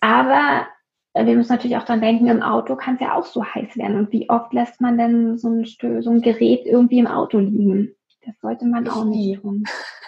Aber 0.00 0.66
wir 1.14 1.36
müssen 1.36 1.52
natürlich 1.52 1.76
auch 1.76 1.84
dran 1.84 2.00
denken, 2.00 2.26
im 2.28 2.42
Auto 2.42 2.76
kann 2.76 2.94
es 2.94 3.00
ja 3.00 3.14
auch 3.14 3.24
so 3.24 3.44
heiß 3.44 3.76
werden. 3.76 3.98
Und 3.98 4.12
wie 4.12 4.30
oft 4.30 4.52
lässt 4.52 4.80
man 4.80 4.96
denn 4.96 5.38
so 5.38 5.48
ein, 5.48 5.64
so 6.02 6.10
ein 6.10 6.22
Gerät 6.22 6.64
irgendwie 6.64 6.98
im 6.98 7.06
Auto 7.06 7.38
liegen? 7.38 7.94
Das 8.24 8.34
sollte 8.40 8.64
man 8.64 8.88
auch 8.88 9.04
nicht 9.04 9.40
tun. 9.40 9.64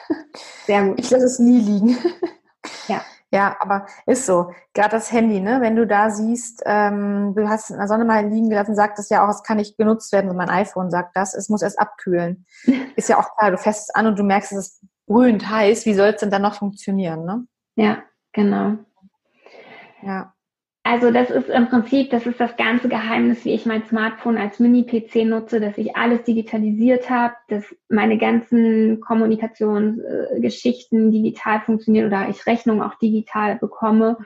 Sehr 0.66 0.86
gut. 0.86 1.00
Ich 1.00 1.10
lasse 1.10 1.26
es 1.26 1.38
nie 1.38 1.60
liegen. 1.60 1.96
Ja. 2.88 3.02
Ja, 3.30 3.56
aber 3.58 3.86
ist 4.06 4.26
so. 4.26 4.52
Gerade 4.74 4.90
das 4.90 5.10
Handy, 5.10 5.40
ne? 5.40 5.60
Wenn 5.60 5.74
du 5.74 5.86
da 5.86 6.08
siehst, 6.08 6.62
ähm, 6.66 7.34
du 7.34 7.48
hast 7.48 7.64
es 7.64 7.70
in 7.70 7.78
der 7.78 7.88
Sonne 7.88 8.04
mal 8.04 8.24
liegen 8.26 8.48
gelassen, 8.48 8.76
sagt 8.76 8.98
es 8.98 9.08
ja 9.08 9.24
auch, 9.24 9.28
es 9.28 9.42
kann 9.42 9.56
nicht 9.56 9.76
genutzt 9.76 10.12
werden. 10.12 10.30
Und 10.30 10.36
mein 10.36 10.50
iPhone 10.50 10.90
sagt 10.90 11.16
das, 11.16 11.34
es 11.34 11.48
muss 11.48 11.60
erst 11.60 11.78
abkühlen. 11.78 12.46
ist 12.96 13.08
ja 13.08 13.18
auch 13.18 13.36
klar, 13.36 13.50
du 13.50 13.58
fährst 13.58 13.88
es 13.88 13.94
an 13.94 14.06
und 14.06 14.18
du 14.18 14.22
merkst, 14.22 14.52
es 14.52 14.58
ist 14.58 14.84
brühend 15.06 15.50
heiß. 15.50 15.84
Wie 15.84 15.94
soll 15.94 16.10
es 16.10 16.20
denn 16.20 16.30
dann 16.30 16.42
noch 16.42 16.54
funktionieren, 16.54 17.24
ne? 17.24 17.46
Ja, 17.74 18.04
genau. 18.32 18.76
Ja. 20.02 20.32
Also 20.86 21.10
das 21.10 21.30
ist 21.30 21.48
im 21.48 21.66
Prinzip, 21.68 22.10
das 22.10 22.26
ist 22.26 22.38
das 22.38 22.58
ganze 22.58 22.90
Geheimnis, 22.90 23.46
wie 23.46 23.54
ich 23.54 23.64
mein 23.64 23.86
Smartphone 23.86 24.36
als 24.36 24.60
Mini-PC 24.60 25.24
nutze, 25.24 25.58
dass 25.58 25.78
ich 25.78 25.96
alles 25.96 26.24
digitalisiert 26.24 27.08
habe, 27.08 27.32
dass 27.48 27.64
meine 27.88 28.18
ganzen 28.18 29.00
Kommunikationsgeschichten 29.00 31.08
äh, 31.08 31.10
digital 31.10 31.62
funktionieren 31.62 32.08
oder 32.08 32.28
ich 32.28 32.46
Rechnungen 32.46 32.82
auch 32.82 32.96
digital 32.96 33.56
bekomme 33.56 34.18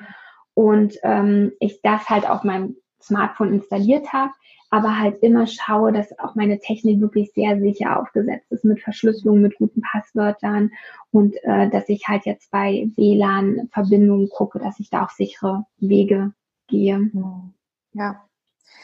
und 0.54 0.96
ähm, 1.04 1.52
ich 1.60 1.80
das 1.82 2.08
halt 2.08 2.28
auf 2.28 2.42
meinem 2.42 2.74
Smartphone 3.00 3.52
installiert 3.52 4.12
habe, 4.12 4.32
aber 4.70 4.98
halt 4.98 5.22
immer 5.22 5.46
schaue, 5.46 5.92
dass 5.92 6.18
auch 6.18 6.34
meine 6.34 6.58
Technik 6.58 7.00
wirklich 7.00 7.30
sehr 7.34 7.60
sicher 7.60 8.00
aufgesetzt 8.00 8.50
ist 8.50 8.64
mit 8.64 8.82
Verschlüsselung, 8.82 9.40
mit 9.40 9.54
guten 9.58 9.80
Passwörtern 9.80 10.72
und 11.12 11.36
äh, 11.44 11.70
dass 11.70 11.88
ich 11.88 12.08
halt 12.08 12.26
jetzt 12.26 12.50
bei 12.50 12.88
WLAN-Verbindungen 12.96 14.28
gucke, 14.28 14.58
dass 14.58 14.80
ich 14.80 14.90
da 14.90 15.04
auch 15.04 15.10
sichere 15.10 15.64
Wege 15.78 16.32
gehe. 16.68 16.96
Hm. 16.96 17.54
Ja. 17.92 18.28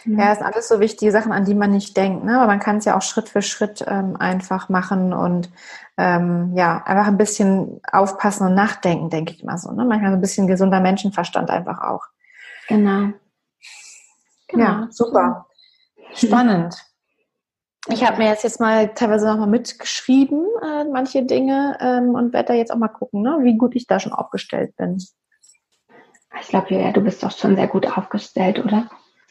Ja, 0.06 0.28
das 0.28 0.38
sind 0.38 0.46
alles 0.46 0.68
so 0.68 0.80
wichtige 0.80 1.12
Sachen, 1.12 1.32
an 1.32 1.46
die 1.46 1.54
man 1.54 1.70
nicht 1.70 1.96
denkt, 1.96 2.24
ne? 2.24 2.36
aber 2.36 2.46
man 2.46 2.60
kann 2.60 2.76
es 2.76 2.84
ja 2.84 2.96
auch 2.96 3.02
Schritt 3.02 3.30
für 3.30 3.40
Schritt 3.40 3.84
ähm, 3.86 4.16
einfach 4.16 4.68
machen 4.68 5.14
und 5.14 5.50
ähm, 5.96 6.52
ja, 6.54 6.82
einfach 6.84 7.06
ein 7.06 7.16
bisschen 7.16 7.80
aufpassen 7.90 8.46
und 8.46 8.54
nachdenken, 8.54 9.08
denke 9.08 9.32
ich 9.32 9.44
mal 9.44 9.56
so. 9.56 9.72
Ne? 9.72 9.84
Manchmal 9.84 10.10
so 10.10 10.16
ein 10.16 10.20
bisschen 10.20 10.46
gesunder 10.46 10.80
Menschenverstand 10.80 11.50
einfach 11.50 11.80
auch. 11.80 12.02
Genau. 12.68 13.12
genau. 14.48 14.64
Ja, 14.64 14.88
super. 14.90 15.46
Spannend. 16.12 16.76
Ich 17.88 18.04
habe 18.04 18.18
mir 18.18 18.28
jetzt, 18.28 18.44
jetzt 18.44 18.60
mal 18.60 18.94
teilweise 18.94 19.26
nochmal 19.26 19.48
mitgeschrieben, 19.48 20.46
äh, 20.62 20.84
manche 20.84 21.22
Dinge, 21.24 21.76
ähm, 21.80 22.14
und 22.14 22.32
werde 22.32 22.48
da 22.48 22.54
jetzt 22.54 22.72
auch 22.72 22.78
mal 22.78 22.88
gucken, 22.88 23.22
ne, 23.22 23.38
wie 23.42 23.56
gut 23.56 23.74
ich 23.74 23.86
da 23.86 24.00
schon 24.00 24.12
aufgestellt 24.12 24.74
bin. 24.76 25.02
Ich 26.40 26.48
glaube, 26.48 26.74
ja, 26.74 26.92
du 26.92 27.00
bist 27.00 27.22
doch 27.22 27.30
schon 27.30 27.56
sehr 27.56 27.68
gut 27.68 27.86
aufgestellt, 27.86 28.64
oder? 28.64 28.88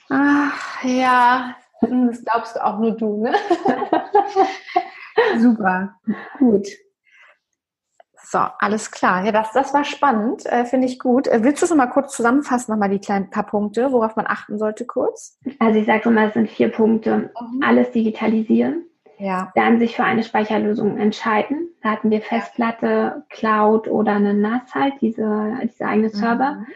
Ach, 0.10 0.84
ja, 0.84 1.56
hm, 1.80 2.08
das 2.08 2.24
glaubst 2.24 2.62
auch 2.62 2.80
nur 2.80 2.92
du, 2.92 3.24
ne? 3.24 3.34
Super, 5.38 5.96
gut. 6.40 6.68
So, 8.16 8.40
alles 8.60 8.90
klar. 8.90 9.26
Ja, 9.26 9.32
das, 9.32 9.52
das 9.54 9.74
war 9.74 9.84
spannend, 9.84 10.46
äh, 10.48 10.66
finde 10.66 10.88
ich 10.88 10.98
gut. 10.98 11.28
Äh, 11.28 11.44
willst 11.44 11.62
du 11.62 11.68
schon 11.68 11.78
mal 11.78 11.88
kurz 11.88 12.16
zusammenfassen, 12.16 12.72
nochmal 12.72 12.90
die 12.90 13.00
kleinen 13.00 13.30
paar 13.30 13.46
Punkte, 13.46 13.92
worauf 13.92 14.16
man 14.16 14.26
achten 14.26 14.58
sollte, 14.58 14.86
kurz? 14.86 15.38
Also 15.60 15.80
ich 15.80 15.86
sage 15.86 16.10
mal, 16.10 16.30
es 16.30 16.34
sind 16.34 16.50
vier 16.50 16.72
Punkte. 16.72 17.32
Mhm. 17.40 17.62
Alles 17.64 17.92
digitalisieren. 17.92 18.86
Ja. 19.20 19.52
Dann 19.56 19.78
sich 19.78 19.96
für 19.96 20.04
eine 20.04 20.24
Speicherlösung 20.24 20.98
entscheiden. 20.98 21.70
Da 21.84 21.92
hatten 21.92 22.10
wir 22.10 22.22
Festplatte, 22.22 23.24
Cloud 23.30 23.88
oder 23.88 24.14
eine 24.14 24.34
NAS 24.34 24.74
halt, 24.74 24.96
diese, 25.02 25.60
diese 25.64 25.86
eigene 25.86 26.10
Server. 26.10 26.54
Mhm 26.54 26.68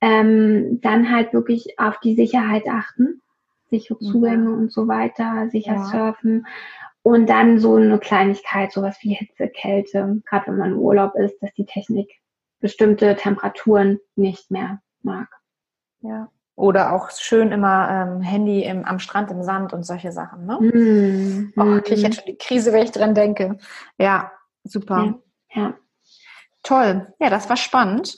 ähm, 0.00 0.80
dann 0.80 1.10
halt 1.10 1.32
wirklich 1.32 1.78
auf 1.78 1.98
die 2.00 2.14
Sicherheit 2.14 2.68
achten, 2.68 3.22
sichere 3.70 3.98
Zugänge 3.98 4.50
ja. 4.50 4.56
und 4.56 4.72
so 4.72 4.88
weiter, 4.88 5.48
sicher 5.50 5.74
ja. 5.74 5.84
surfen 5.84 6.46
und 7.02 7.28
dann 7.28 7.58
so 7.58 7.76
eine 7.76 7.98
Kleinigkeit, 7.98 8.72
sowas 8.72 8.98
wie 9.00 9.14
Hitze, 9.14 9.48
Kälte, 9.48 10.20
gerade 10.26 10.48
wenn 10.48 10.58
man 10.58 10.72
im 10.72 10.78
Urlaub 10.78 11.14
ist, 11.14 11.42
dass 11.42 11.52
die 11.54 11.64
Technik 11.64 12.10
bestimmte 12.60 13.16
Temperaturen 13.16 13.98
nicht 14.16 14.50
mehr 14.50 14.80
mag. 15.02 15.28
Ja. 16.00 16.28
Oder 16.54 16.92
auch 16.92 17.10
schön 17.10 17.52
immer 17.52 17.88
ähm, 17.88 18.20
Handy 18.20 18.64
im, 18.64 18.84
am 18.84 18.98
Strand 18.98 19.30
im 19.30 19.44
Sand 19.44 19.72
und 19.72 19.84
solche 19.84 20.10
Sachen. 20.10 20.44
Ne? 20.44 20.58
Mm, 20.60 21.52
oh, 21.56 21.80
kriege 21.80 21.94
ich 21.94 22.02
jetzt 22.02 22.16
schon 22.16 22.26
die 22.26 22.36
Krise, 22.36 22.72
wenn 22.72 22.82
ich 22.82 22.90
dran 22.90 23.14
denke. 23.14 23.58
Ja, 23.96 24.32
super. 24.64 25.14
Ja, 25.54 25.62
ja. 25.62 25.74
Toll. 26.64 27.14
Ja, 27.20 27.30
das 27.30 27.48
war 27.48 27.56
spannend. 27.56 28.16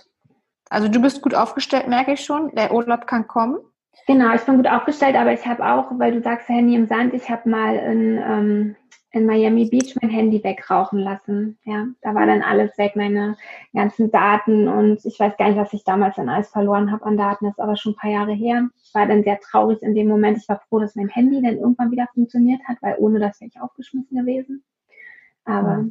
Also 0.70 0.88
du 0.88 1.02
bist 1.02 1.20
gut 1.20 1.35
aufgestellt, 1.35 1.88
merke 1.88 2.12
ich 2.12 2.24
schon. 2.24 2.54
Der 2.54 2.72
Urlaub 2.72 3.06
kann 3.06 3.26
kommen. 3.26 3.59
Genau, 4.06 4.35
ich 4.35 4.42
bin 4.42 4.56
gut 4.56 4.68
aufgestellt, 4.68 5.16
aber 5.16 5.33
ich 5.33 5.46
habe 5.46 5.64
auch, 5.64 5.90
weil 5.98 6.12
du 6.12 6.22
sagst 6.22 6.48
Handy 6.48 6.74
im 6.74 6.87
Sand, 6.87 7.12
ich 7.12 7.28
habe 7.28 7.48
mal 7.50 7.74
in, 7.76 8.18
ähm, 8.18 8.76
in 9.12 9.26
Miami 9.26 9.68
Beach 9.68 9.96
mein 10.00 10.11
Handy 10.11 10.42
wegrauchen 10.42 11.00
lassen. 11.00 11.59
Ja, 11.64 11.87
da 12.00 12.14
war 12.14 12.24
dann 12.26 12.42
alles 12.42 12.78
weg, 12.78 12.94
meine 12.94 13.37
ganzen 13.74 14.12
Daten 14.12 14.68
und 14.68 15.04
ich 15.04 15.18
weiß 15.18 15.37
gar 15.37 15.48
nicht, 15.48 15.59
was 15.59 15.72
ich 15.72 15.83
damals 15.83 16.16
dann 16.16 16.28
alles 16.28 16.48
verloren 16.48 16.92
habe 16.92 17.04
an 17.04 17.16
Daten. 17.16 17.46
Das 17.46 17.54
ist 17.54 17.61
aber 17.61 17.76
schon 17.76 17.92
ein 17.92 17.96
paar 17.96 18.11
Jahre 18.11 18.33
her. 18.33 18.68
Ich 18.83 18.94
war 18.94 19.06
dann 19.06 19.24
sehr 19.24 19.40
traurig 19.40 19.83
in 19.83 19.94
dem 19.94 20.06
Moment. 20.06 20.38
Ich 20.38 20.48
war 20.48 20.61
froh, 20.68 20.78
dass 20.78 20.94
mein 20.94 21.09
Handy 21.09 21.42
dann 21.42 21.59
irgendwann 21.59 21.90
wieder 21.90 22.06
funktioniert 22.14 22.61
hat, 22.68 22.78
weil 22.80 22.96
ohne 22.98 23.18
das 23.18 23.40
wäre 23.40 23.50
ich 23.52 23.61
aufgeschmissen 23.61 24.16
gewesen. 24.16 24.64
Aber 25.44 25.85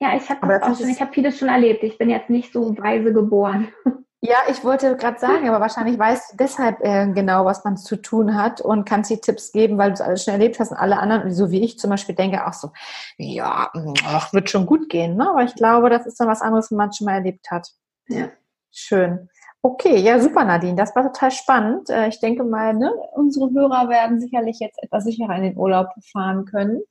ja, 0.00 0.10
ja 0.10 0.16
ich 0.16 0.28
habe 0.28 0.62
auch 0.62 0.76
schon, 0.76 0.90
ich 0.90 1.00
habe 1.00 1.12
vieles 1.12 1.38
schon 1.38 1.48
erlebt. 1.48 1.82
Ich 1.82 1.96
bin 1.96 2.10
jetzt 2.10 2.28
nicht 2.28 2.52
so 2.52 2.76
weise 2.76 3.14
geboren. 3.14 3.68
Ja, 4.28 4.38
ich 4.48 4.64
wollte 4.64 4.96
gerade 4.96 5.20
sagen, 5.20 5.48
aber 5.48 5.60
wahrscheinlich 5.60 5.96
weißt 5.96 6.32
du 6.32 6.36
deshalb 6.38 6.80
äh, 6.80 7.06
genau, 7.12 7.44
was 7.44 7.64
man 7.64 7.76
zu 7.76 7.94
tun 7.94 8.36
hat 8.36 8.60
und 8.60 8.84
kannst 8.84 9.08
die 9.08 9.20
Tipps 9.20 9.52
geben, 9.52 9.78
weil 9.78 9.90
du 9.90 9.94
es 9.94 10.00
alles 10.00 10.24
schon 10.24 10.32
erlebt 10.32 10.58
hast 10.58 10.72
und 10.72 10.78
alle 10.78 10.98
anderen, 10.98 11.32
so 11.32 11.52
wie 11.52 11.62
ich 11.62 11.78
zum 11.78 11.90
Beispiel 11.90 12.16
denke, 12.16 12.44
auch 12.44 12.52
so, 12.52 12.72
ja, 13.18 13.70
ach, 14.04 14.32
wird 14.32 14.50
schon 14.50 14.66
gut 14.66 14.88
gehen. 14.88 15.16
Ne? 15.16 15.30
Aber 15.30 15.44
ich 15.44 15.54
glaube, 15.54 15.90
das 15.90 16.06
ist 16.06 16.18
dann 16.18 16.26
was 16.26 16.42
anderes, 16.42 16.72
wenn 16.72 16.78
man 16.78 16.92
schon 16.92 17.04
mal 17.04 17.14
erlebt 17.14 17.48
hat. 17.52 17.68
Ja. 18.08 18.30
Schön. 18.72 19.28
Okay, 19.62 19.98
ja, 19.98 20.18
super, 20.18 20.44
Nadine. 20.44 20.74
Das 20.74 20.96
war 20.96 21.04
total 21.04 21.30
spannend. 21.30 21.88
Äh, 21.88 22.08
ich 22.08 22.18
denke 22.18 22.42
mal, 22.42 22.74
ne, 22.74 22.92
unsere 23.12 23.50
Hörer 23.52 23.88
werden 23.88 24.20
sicherlich 24.20 24.58
jetzt 24.58 24.82
etwas 24.82 25.04
sicherer 25.04 25.36
in 25.36 25.42
den 25.42 25.56
Urlaub 25.56 25.88
fahren 26.10 26.46
können. 26.46 26.82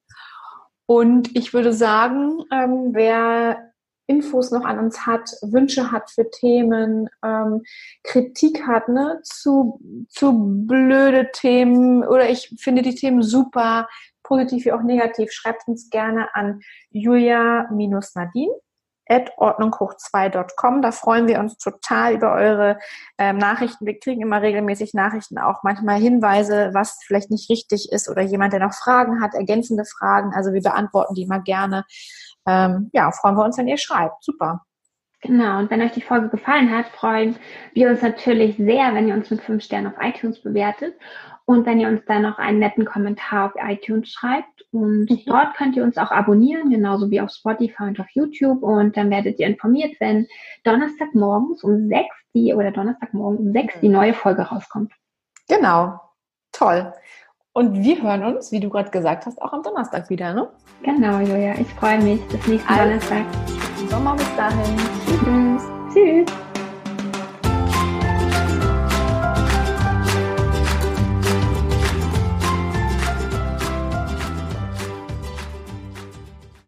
Und 0.86 1.36
ich 1.36 1.54
würde 1.54 1.74
sagen, 1.74 2.44
ähm, 2.52 2.90
wer 2.94 3.72
Infos 4.08 4.52
noch 4.52 4.66
an 4.66 4.80
uns 4.80 5.06
hat, 5.06 5.30
Wünsche 5.42 5.92
hat 5.92 6.10
für 6.12 6.30
Themen, 6.30 7.10
ähm, 7.24 7.64
Kritik 8.04 8.66
hat, 8.68 8.88
ne, 8.90 9.20
zu, 9.24 9.80
zu 10.10 10.34
blöde 10.68 11.32
Themen 11.32 12.04
oder 12.04 12.30
ich 12.30 12.56
finde 12.60 12.82
die 12.82 12.96
Themen 12.96 13.24
super, 13.24 13.88
positiv 14.24 14.66
wie 14.66 14.72
auch 14.72 14.82
negativ, 14.82 15.32
schreibt 15.32 15.68
uns 15.68 15.90
gerne 15.90 16.34
an 16.36 16.62
julia-nadine 16.92 18.54
ordnunghoch2.com. 19.10 20.82
Da 20.82 20.92
freuen 20.92 21.28
wir 21.28 21.40
uns 21.40 21.58
total 21.58 22.14
über 22.16 22.34
eure 22.34 22.80
ähm, 23.18 23.38
Nachrichten. 23.38 23.86
Wir 23.86 24.00
kriegen 24.00 24.22
immer 24.22 24.42
regelmäßig 24.42 24.94
Nachrichten, 24.94 25.38
auch 25.38 25.64
manchmal 25.64 26.00
Hinweise, 26.00 26.72
was 26.74 27.00
vielleicht 27.06 27.32
nicht 27.32 27.50
richtig 27.50 27.92
ist 27.92 28.10
oder 28.10 28.22
jemand, 28.22 28.54
der 28.54 28.62
noch 28.62 28.74
Fragen 28.74 29.22
hat, 29.22 29.34
ergänzende 29.34 29.86
Fragen. 29.86 30.34
Also 30.34 30.54
wir 30.54 30.62
beantworten 30.62 31.16
die 31.16 31.24
immer 31.24 31.40
gerne 31.40 31.86
ähm, 32.46 32.90
ja, 32.94 33.12
freuen 33.12 33.36
wir 33.36 33.44
uns, 33.44 33.58
wenn 33.58 33.68
ihr 33.68 33.78
schreibt. 33.78 34.24
Super. 34.24 34.66
Genau, 35.22 35.58
und 35.58 35.72
wenn 35.72 35.82
euch 35.82 35.94
die 35.94 36.02
Folge 36.02 36.30
gefallen 36.30 36.72
hat, 36.72 36.88
freuen 36.90 37.36
wir 37.74 37.90
uns 37.90 38.02
natürlich 38.02 38.58
sehr, 38.58 38.94
wenn 38.94 39.08
ihr 39.08 39.16
uns 39.16 39.32
mit 39.32 39.42
fünf 39.42 39.64
Sternen 39.64 39.88
auf 39.88 40.00
iTunes 40.00 40.42
bewertet 40.42 40.96
und 41.46 41.66
wenn 41.66 41.80
ihr 41.80 41.88
uns 41.88 42.02
dann 42.06 42.22
noch 42.22 42.38
einen 42.38 42.60
netten 42.60 42.86
Kommentar 42.86 43.48
auf 43.48 43.54
iTunes 43.56 44.10
schreibt. 44.10 44.55
Und 44.72 45.10
mhm. 45.10 45.20
dort 45.26 45.56
könnt 45.56 45.76
ihr 45.76 45.84
uns 45.84 45.98
auch 45.98 46.12
abonnieren, 46.12 46.70
genauso 46.70 47.10
wie 47.10 47.22
auf 47.22 47.32
Spotify 47.32 47.84
und 47.84 48.00
auf 48.00 48.10
YouTube. 48.12 48.64
Und 48.64 48.98
dann 48.98 49.10
werdet 49.10 49.40
ihr 49.40 49.48
informiert, 49.48 49.96
wenn 50.00 50.28
Donnerstagmorgens 50.64 51.64
um 51.64 51.88
sechs 51.88 52.16
die 52.34 52.54
oder 52.54 52.72
Donnerstagmorgen 52.72 53.48
um 53.48 53.52
sechs 53.54 53.80
die 53.82 53.90
neue 53.90 54.14
Folge 54.14 54.44
rauskommt. 54.44 54.92
Genau. 55.48 56.00
Toll. 56.52 56.94
Und 57.54 57.84
wir 57.84 58.02
hören 58.02 58.24
uns, 58.26 58.52
wie 58.52 58.60
du 58.60 58.70
gerade 58.70 58.90
gesagt 58.90 59.26
hast, 59.26 59.42
auch 59.42 59.54
am 59.54 59.64
Donnerstag 59.64 60.10
wieder, 60.10 60.34
ne? 60.34 60.50
Genau, 60.84 61.20
Julia. 61.20 61.56
Ich 61.58 61.68
freue 61.76 62.02
mich. 62.02 62.22
Bis 62.28 62.46
nächsten 62.48 62.70
also, 62.70 62.84
Donnerstag. 62.84 63.26
Sommer 63.90 64.16
bis 64.16 64.36
dahin. 64.36 64.76
Tschüss. 65.06 65.64
Tschüss. 65.94 66.45